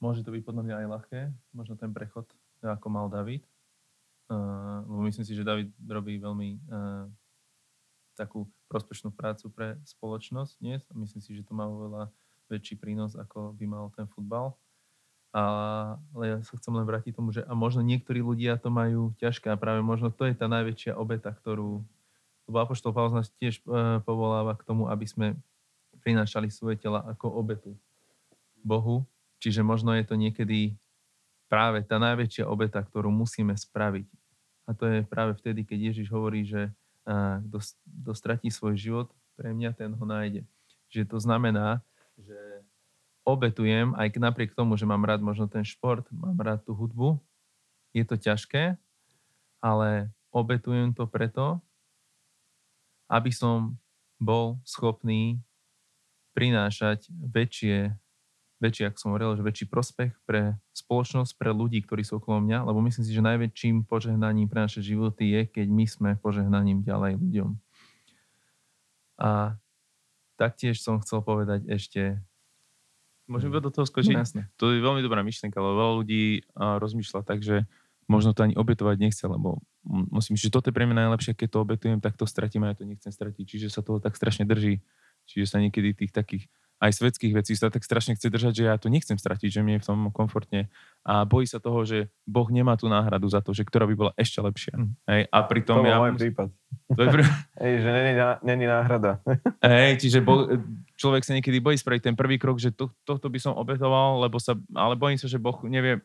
môže 0.03 0.27
to 0.27 0.35
byť 0.35 0.43
podľa 0.43 0.63
mňa 0.67 0.75
aj 0.83 0.88
ľahké, 0.91 1.19
možno 1.55 1.79
ten 1.79 1.95
prechod, 1.95 2.27
ako 2.59 2.88
mal 2.91 3.07
David. 3.07 3.47
Uh, 4.29 4.85
lebo 4.85 5.01
myslím 5.09 5.25
si, 5.25 5.33
že 5.33 5.47
David 5.47 5.73
robí 5.81 6.21
veľmi 6.21 6.49
uh, 6.69 7.09
takú 8.13 8.45
prospešnú 8.69 9.09
prácu 9.15 9.49
pre 9.49 9.79
spoločnosť 9.88 10.62
dnes 10.62 10.85
a 10.91 10.93
myslím 10.99 11.23
si, 11.23 11.33
že 11.33 11.41
to 11.47 11.57
má 11.57 11.65
oveľa 11.65 12.13
väčší 12.51 12.77
prínos, 12.77 13.15
ako 13.15 13.55
by 13.55 13.65
mal 13.65 13.89
ten 13.95 14.05
futbal. 14.05 14.53
Ale 15.30 16.24
ja 16.26 16.38
sa 16.42 16.58
chcem 16.58 16.74
len 16.74 16.86
vrátiť 16.89 17.13
tomu, 17.13 17.30
že 17.30 17.46
a 17.46 17.54
možno 17.54 17.86
niektorí 17.86 18.26
ľudia 18.26 18.58
to 18.58 18.74
majú 18.74 19.13
ťažké 19.22 19.54
a 19.54 19.62
práve 19.62 19.86
možno 19.86 20.10
to 20.10 20.26
je 20.26 20.34
tá 20.34 20.50
najväčšia 20.50 20.98
obeta, 20.98 21.30
ktorú 21.30 21.86
lebo 22.50 22.65
Apoštol 22.65 22.98
Pavel 22.98 23.13
nás 23.13 23.30
tiež 23.38 23.62
e, 23.62 24.02
povoláva 24.02 24.58
k 24.58 24.65
tomu, 24.65 24.89
aby 24.89 25.06
sme 25.06 25.38
prinášali 26.02 26.50
svoje 26.50 26.82
tela 26.82 27.06
ako 27.06 27.30
obetu 27.30 27.78
Bohu. 28.65 29.06
Čiže 29.38 29.62
možno 29.62 29.94
je 29.94 30.02
to 30.02 30.18
niekedy 30.18 30.74
práve 31.46 31.86
tá 31.86 32.02
najväčšia 32.02 32.50
obeta, 32.50 32.82
ktorú 32.82 33.13
musíme 33.13 33.54
spraviť. 33.54 34.10
A 34.65 34.74
to 34.74 34.89
je 34.89 35.06
práve 35.06 35.38
vtedy, 35.38 35.62
keď 35.62 35.94
Ježiš 35.94 36.10
hovorí, 36.10 36.42
že 36.42 36.74
kto 37.06 38.12
stratí 38.18 38.50
svoj 38.50 38.78
život, 38.78 39.08
pre 39.38 39.54
mňa 39.54 39.78
ten 39.78 39.94
ho 39.94 40.06
nájde. 40.06 40.42
Že 40.89 41.06
to 41.06 41.18
znamená, 41.22 41.86
že 42.18 42.38
obetujem, 43.30 43.94
aj 43.94 44.18
napriek 44.18 44.58
tomu, 44.58 44.74
že 44.76 44.89
mám 44.89 45.06
rád 45.06 45.22
možno 45.22 45.46
ten 45.46 45.62
šport, 45.62 46.06
mám 46.10 46.38
rád 46.42 46.65
tú 46.65 46.74
hudbu, 46.74 47.22
je 47.94 48.04
to 48.06 48.15
ťažké, 48.18 48.78
ale 49.62 50.10
obetujem 50.30 50.94
to 50.94 51.10
preto, 51.10 51.62
aby 53.10 53.34
som 53.34 53.77
bol 54.21 54.62
schopný 54.67 55.42
prinášať 56.38 57.10
väčšie, 57.10 57.92
väčšie, 58.62 58.84
ako 58.88 58.98
som 59.00 59.10
hovoril, 59.12 59.40
že 59.40 59.48
väčší 59.48 59.65
prospech 59.67 60.12
pre 60.23 60.60
spoločnosť, 60.75 61.36
pre 61.36 61.50
ľudí, 61.50 61.82
ktorí 61.84 62.06
sú 62.06 62.21
okolo 62.21 62.40
mňa, 62.44 62.69
lebo 62.69 62.80
myslím 62.86 63.04
si, 63.04 63.12
že 63.12 63.25
najväčším 63.25 63.90
požehnaním 63.90 64.48
pre 64.48 64.63
naše 64.63 64.80
životy 64.86 65.34
je, 65.34 65.42
keď 65.50 65.67
my 65.67 65.86
sme 65.90 66.10
požehnaním 66.21 66.86
ďalej 66.86 67.17
ľuďom. 67.17 67.50
A 69.19 69.60
taktiež 70.40 70.80
som 70.80 71.02
chcel 71.04 71.19
povedať 71.19 71.67
ešte 71.67 72.23
Môžem 73.30 73.54
do 73.54 73.69
toho 73.69 73.86
skočiť? 73.86 74.17
No, 74.17 74.25
jasne. 74.25 74.50
To 74.58 74.73
je 74.73 74.82
veľmi 74.82 75.06
dobrá 75.06 75.21
myšlienka, 75.21 75.62
lebo 75.62 75.77
veľa 75.77 75.94
ľudí 76.02 76.23
uh, 76.58 76.82
rozmýšľa 76.82 77.21
tak, 77.21 77.46
že 77.46 77.69
možno 78.10 78.34
to 78.34 78.42
ani 78.42 78.58
obetovať 78.58 78.98
nechce, 78.98 79.21
lebo 79.30 79.62
musím, 79.86 80.34
že 80.34 80.50
toto 80.50 80.73
je 80.73 80.75
pre 80.75 80.90
mňa 80.90 81.06
najlepšie, 81.06 81.38
keď 81.38 81.50
to 81.54 81.60
obetujem, 81.62 82.02
tak 82.02 82.17
to 82.17 82.25
stratím 82.25 82.65
a 82.65 82.73
ja 82.73 82.75
to 82.75 82.90
nechcem 82.90 83.13
stratiť. 83.13 83.46
Čiže 83.46 83.67
sa 83.69 83.86
toho 83.86 84.02
tak 84.02 84.17
strašne 84.17 84.50
drží. 84.50 84.82
Čiže 85.30 85.46
sa 85.46 85.62
niekedy 85.62 85.94
tých 85.94 86.10
takých 86.10 86.50
aj 86.80 86.92
svetských 86.96 87.36
vecí 87.36 87.60
sa 87.60 87.67
tak 87.67 87.84
strašne 87.84 88.15
chce 88.15 88.32
držať, 88.32 88.54
že 88.56 88.63
ja 88.63 88.80
to 88.80 88.88
nechcem 88.88 89.19
stratiť, 89.19 89.52
že 89.52 89.62
mi 89.62 89.75
je 89.75 89.84
v 89.84 89.86
tom 89.86 90.00
komfortne 90.15 90.71
a 91.04 91.27
bojí 91.27 91.44
sa 91.44 91.60
toho, 91.60 91.84
že 91.84 92.08
Boh 92.23 92.48
nemá 92.48 92.80
tú 92.80 92.88
náhradu 92.88 93.27
za 93.27 93.44
to, 93.44 93.52
že 93.52 93.67
ktorá 93.67 93.84
by 93.84 93.96
bola 94.00 94.12
ešte 94.15 94.40
lepšia. 94.40 94.80
Mm. 94.80 94.92
Hej, 95.12 95.21
a 95.27 95.38
pritom 95.44 95.75
to 95.80 95.84
bol 95.84 95.92
ja... 95.92 96.00
môj 96.00 96.13
prípad. 96.15 96.48
To 96.96 97.02
je 97.04 97.10
pr... 97.12 97.21
Hej, 97.63 97.73
že 97.84 97.90
není, 97.92 98.12
není 98.48 98.65
náhrada. 98.65 99.19
Hej, 99.63 99.92
čiže 100.08 100.23
bo, 100.23 100.48
človek 100.96 101.27
sa 101.27 101.36
niekedy 101.36 101.60
bojí 101.60 101.75
spraviť 101.75 102.12
ten 102.12 102.15
prvý 102.15 102.40
krok, 102.40 102.63
že 102.63 102.71
to, 102.71 102.88
tohto 103.04 103.27
by 103.27 103.40
som 103.44 103.60
obetoval, 103.60 104.23
lebo 104.23 104.40
sa, 104.40 104.56
ale 104.71 104.96
bojím 104.96 105.19
sa, 105.19 105.27
že 105.27 105.36
Boh 105.36 105.60
nevie 105.67 106.00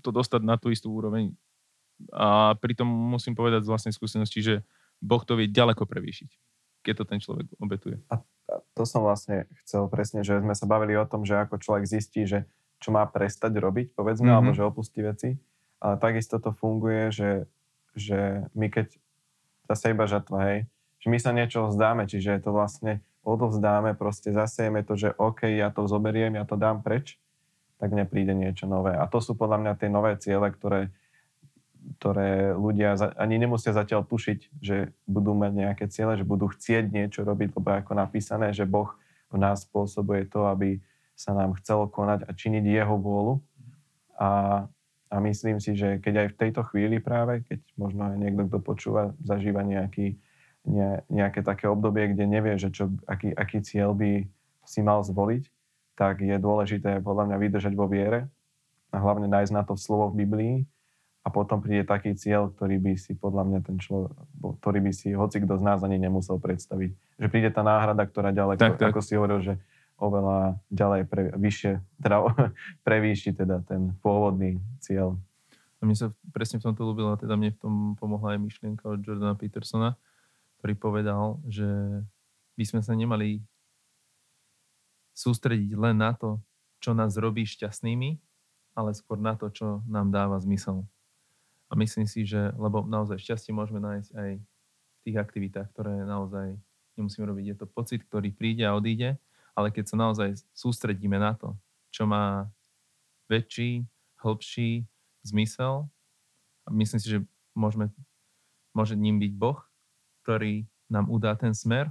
to 0.00 0.08
dostať 0.08 0.40
na 0.40 0.56
tú 0.56 0.72
istú 0.72 0.88
úroveň. 0.88 1.36
A 2.16 2.56
pritom 2.56 2.88
musím 2.88 3.36
povedať 3.36 3.64
z 3.64 3.70
vlastnej 3.72 3.92
skúsenosti, 3.92 4.40
že 4.40 4.54
Boh 5.04 5.20
to 5.20 5.36
vie 5.36 5.52
ďaleko 5.52 5.84
prevýšiť, 5.84 6.30
keď 6.80 6.94
to 6.96 7.04
ten 7.04 7.20
človek 7.20 7.48
obetuje. 7.60 8.00
A 8.08 8.20
to 8.46 8.82
som 8.86 9.02
vlastne 9.02 9.50
chcel 9.66 9.90
presne, 9.90 10.22
že 10.22 10.38
sme 10.38 10.54
sa 10.54 10.66
bavili 10.70 10.94
o 10.94 11.08
tom, 11.08 11.26
že 11.26 11.34
ako 11.34 11.58
človek 11.58 11.84
zistí, 11.86 12.24
že 12.26 12.46
čo 12.78 12.94
má 12.94 13.02
prestať 13.08 13.56
robiť, 13.58 13.96
povedzme, 13.96 14.30
mm-hmm. 14.30 14.38
alebo 14.38 14.54
že 14.54 14.62
opustí 14.62 15.00
veci. 15.02 15.34
Ale 15.82 15.98
takisto 16.00 16.38
to 16.38 16.54
funguje, 16.54 17.12
že, 17.12 17.30
že 17.92 18.46
my 18.56 18.70
keď 18.70 18.96
zase 19.66 19.92
iba 19.92 20.06
žatva, 20.06 20.38
hej, 20.50 20.58
že 21.02 21.08
my 21.10 21.18
sa 21.18 21.30
niečo 21.34 21.68
vzdáme, 21.68 22.06
čiže 22.06 22.40
to 22.40 22.54
vlastne 22.54 23.02
odovzdáme, 23.26 23.98
proste 23.98 24.30
zasejeme 24.30 24.86
to, 24.86 24.94
že 24.94 25.10
OK, 25.18 25.50
ja 25.50 25.74
to 25.74 25.90
zoberiem, 25.90 26.38
ja 26.38 26.46
to 26.46 26.54
dám 26.54 26.86
preč, 26.86 27.18
tak 27.76 27.92
mne 27.92 28.06
príde 28.06 28.32
niečo 28.32 28.70
nové. 28.70 28.94
A 28.94 29.04
to 29.10 29.18
sú 29.18 29.34
podľa 29.34 29.58
mňa 29.60 29.72
tie 29.76 29.90
nové 29.90 30.14
ciele, 30.16 30.48
ktoré 30.48 30.94
ktoré 31.98 32.54
ľudia 32.58 32.98
ani 33.14 33.38
nemusia 33.38 33.70
zatiaľ 33.70 34.02
tušiť, 34.04 34.58
že 34.58 34.90
budú 35.06 35.32
mať 35.38 35.52
nejaké 35.54 35.84
ciele, 35.86 36.18
že 36.18 36.26
budú 36.26 36.50
chcieť 36.50 36.90
niečo 36.90 37.22
robiť, 37.22 37.54
lebo 37.54 37.68
ako 37.70 37.92
napísané, 37.94 38.50
že 38.50 38.66
Boh 38.66 38.90
v 39.30 39.36
nás 39.38 39.62
spôsobuje 39.62 40.26
to, 40.26 40.50
aby 40.50 40.82
sa 41.16 41.32
nám 41.32 41.56
chcelo 41.62 41.88
konať 41.88 42.28
a 42.28 42.30
činiť 42.34 42.64
jeho 42.66 42.94
vôľu. 42.98 43.34
A, 44.20 44.30
a 45.08 45.16
myslím 45.24 45.62
si, 45.62 45.72
že 45.78 46.02
keď 46.02 46.26
aj 46.26 46.28
v 46.34 46.38
tejto 46.38 46.62
chvíli 46.68 47.00
práve, 47.00 47.46
keď 47.46 47.62
možno 47.78 48.12
aj 48.12 48.16
niekto, 48.20 48.42
kto 48.50 48.58
počúva, 48.60 49.16
zažíva 49.24 49.64
nejaký, 49.64 50.18
ne, 50.68 51.00
nejaké 51.08 51.40
také 51.40 51.70
obdobie, 51.70 52.12
kde 52.12 52.24
nevie, 52.28 52.54
že 52.60 52.68
čo, 52.68 52.92
aký, 53.08 53.32
aký 53.32 53.64
cieľ 53.64 53.96
by 53.96 54.28
si 54.66 54.80
mal 54.84 55.00
zvoliť, 55.00 55.48
tak 55.96 56.20
je 56.20 56.36
dôležité 56.36 57.00
podľa 57.00 57.32
mňa 57.32 57.36
vydržať 57.40 57.72
vo 57.72 57.88
viere 57.88 58.28
a 58.92 59.00
hlavne 59.00 59.32
nájsť 59.32 59.52
na 59.56 59.64
to 59.64 59.74
slovo 59.80 60.12
v 60.12 60.24
Biblii 60.26 60.56
a 61.26 61.28
potom 61.28 61.58
príde 61.58 61.82
taký 61.82 62.14
cieľ, 62.14 62.54
ktorý 62.54 62.78
by 62.78 62.94
si 62.94 63.18
podľa 63.18 63.42
mňa 63.50 63.60
ten 63.66 63.82
človek, 63.82 64.14
ktorý 64.62 64.78
by 64.78 64.92
si 64.94 65.10
hoci 65.10 65.42
kto 65.42 65.58
z 65.58 65.62
nás 65.66 65.82
ani 65.82 65.98
nemusel 65.98 66.38
predstaviť. 66.38 67.18
Že 67.18 67.26
príde 67.26 67.50
tá 67.50 67.66
náhrada, 67.66 68.06
ktorá 68.06 68.30
ďaleko, 68.30 68.62
tak, 68.62 68.78
tak. 68.78 68.94
ako 68.94 69.02
si 69.02 69.18
hovoril, 69.18 69.42
že 69.42 69.58
oveľa 69.98 70.62
ďalej 70.70 71.02
pre, 71.10 71.34
vyššie, 71.34 71.72
teda 71.98 72.16
prevýši 72.86 73.34
teda 73.34 73.58
ten 73.66 73.90
pôvodný 74.06 74.62
cieľ. 74.78 75.18
A 75.76 75.82
mne 75.82 75.98
sa 75.98 76.14
presne 76.30 76.62
v 76.62 76.70
tomto 76.70 76.86
ľúbilo, 76.86 77.10
a 77.10 77.18
teda 77.18 77.34
mne 77.34 77.50
v 77.50 77.58
tom 77.58 77.74
pomohla 77.98 78.38
aj 78.38 78.46
myšlienka 78.46 78.86
od 78.86 79.02
Jordana 79.02 79.34
Petersona, 79.34 79.98
ktorý 80.62 80.78
povedal, 80.78 81.42
že 81.50 81.66
by 82.54 82.64
sme 82.64 82.80
sa 82.86 82.94
nemali 82.94 83.42
sústrediť 85.10 85.74
len 85.74 85.98
na 85.98 86.14
to, 86.14 86.38
čo 86.78 86.94
nás 86.94 87.18
robí 87.18 87.42
šťastnými, 87.42 88.14
ale 88.78 88.94
skôr 88.94 89.18
na 89.18 89.34
to, 89.34 89.50
čo 89.50 89.82
nám 89.90 90.14
dáva 90.14 90.38
zmysel. 90.38 90.86
A 91.66 91.72
myslím 91.74 92.06
si, 92.06 92.22
že, 92.22 92.54
lebo 92.54 92.86
naozaj 92.86 93.18
šťastie 93.18 93.50
môžeme 93.50 93.82
nájsť 93.82 94.10
aj 94.14 94.30
v 94.38 94.98
tých 95.02 95.16
aktivitách, 95.18 95.68
ktoré 95.74 96.06
naozaj 96.06 96.54
nemusíme 96.94 97.26
robiť. 97.26 97.44
Je 97.52 97.56
to 97.58 97.66
pocit, 97.66 98.06
ktorý 98.06 98.30
príde 98.30 98.62
a 98.62 98.74
odíde, 98.78 99.18
ale 99.56 99.74
keď 99.74 99.84
sa 99.90 99.96
naozaj 99.98 100.28
sústredíme 100.54 101.18
na 101.18 101.34
to, 101.34 101.58
čo 101.90 102.06
má 102.06 102.46
väčší, 103.26 103.82
hĺbší 104.22 104.86
zmysel, 105.26 105.90
a 106.66 106.68
myslím 106.74 106.98
si, 106.98 107.08
že 107.08 107.18
môžeme, 107.54 107.90
môže 108.74 108.98
ním 108.98 109.22
byť 109.22 109.32
Boh, 109.38 109.58
ktorý 110.26 110.66
nám 110.90 111.10
udá 111.10 111.34
ten 111.38 111.54
smer, 111.54 111.90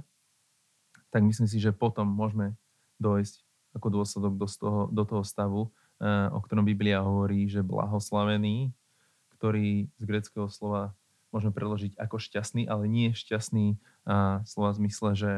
tak 1.08 1.24
myslím 1.24 1.48
si, 1.48 1.56
že 1.56 1.72
potom 1.72 2.04
môžeme 2.04 2.56
dojsť 3.00 3.44
ako 3.76 3.88
dôsledok 3.92 4.34
do 4.36 4.46
toho, 4.48 4.80
do 4.88 5.04
toho 5.04 5.22
stavu, 5.24 5.72
eh, 6.00 6.28
o 6.32 6.40
ktorom 6.40 6.64
Biblia 6.64 7.04
hovorí, 7.04 7.48
že 7.48 7.64
blahoslavený 7.64 8.72
ktorý 9.36 9.92
z 10.00 10.04
greckého 10.08 10.48
slova 10.48 10.96
môžeme 11.30 11.52
preložiť 11.52 12.00
ako 12.00 12.16
šťastný, 12.16 12.64
ale 12.64 12.88
nie 12.88 13.12
šťastný 13.12 13.76
a 14.08 14.40
slova 14.48 14.72
v 14.72 14.78
zmysle, 14.86 15.10
že, 15.12 15.34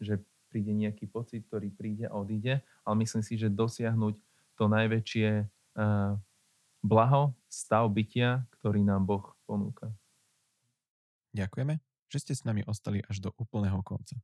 že 0.00 0.14
príde 0.48 0.72
nejaký 0.72 1.04
pocit, 1.10 1.44
ktorý 1.44 1.68
príde 1.68 2.08
a 2.08 2.16
odíde, 2.16 2.64
ale 2.86 2.94
myslím 3.04 3.20
si, 3.20 3.36
že 3.36 3.52
dosiahnuť 3.52 4.16
to 4.56 4.64
najväčšie 4.72 5.28
uh, 5.44 6.16
blaho, 6.80 7.36
stav 7.50 7.84
bytia, 7.92 8.48
ktorý 8.56 8.80
nám 8.80 9.04
Boh 9.04 9.36
ponúka. 9.44 9.92
Ďakujeme, 11.36 11.76
že 12.08 12.18
ste 12.22 12.32
s 12.32 12.46
nami 12.48 12.64
ostali 12.64 13.04
až 13.04 13.20
do 13.20 13.30
úplného 13.36 13.84
konca. 13.84 14.16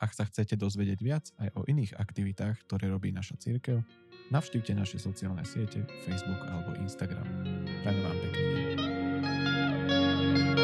Ak 0.00 0.16
sa 0.16 0.24
chcete 0.24 0.56
dozvedieť 0.56 1.00
viac 1.04 1.24
aj 1.38 1.52
o 1.54 1.62
iných 1.68 1.94
aktivitách, 2.00 2.64
ktoré 2.66 2.88
robí 2.88 3.12
naša 3.12 3.36
církev, 3.38 3.84
Navštívte 4.32 4.72
naše 4.72 4.96
sociálne 4.96 5.44
siete, 5.44 5.84
Facebook 6.08 6.40
alebo 6.48 6.72
Instagram. 6.80 7.28
Prajem 7.84 8.00
vám 8.00 8.16
pekný 8.24 8.44
deň. 8.56 10.63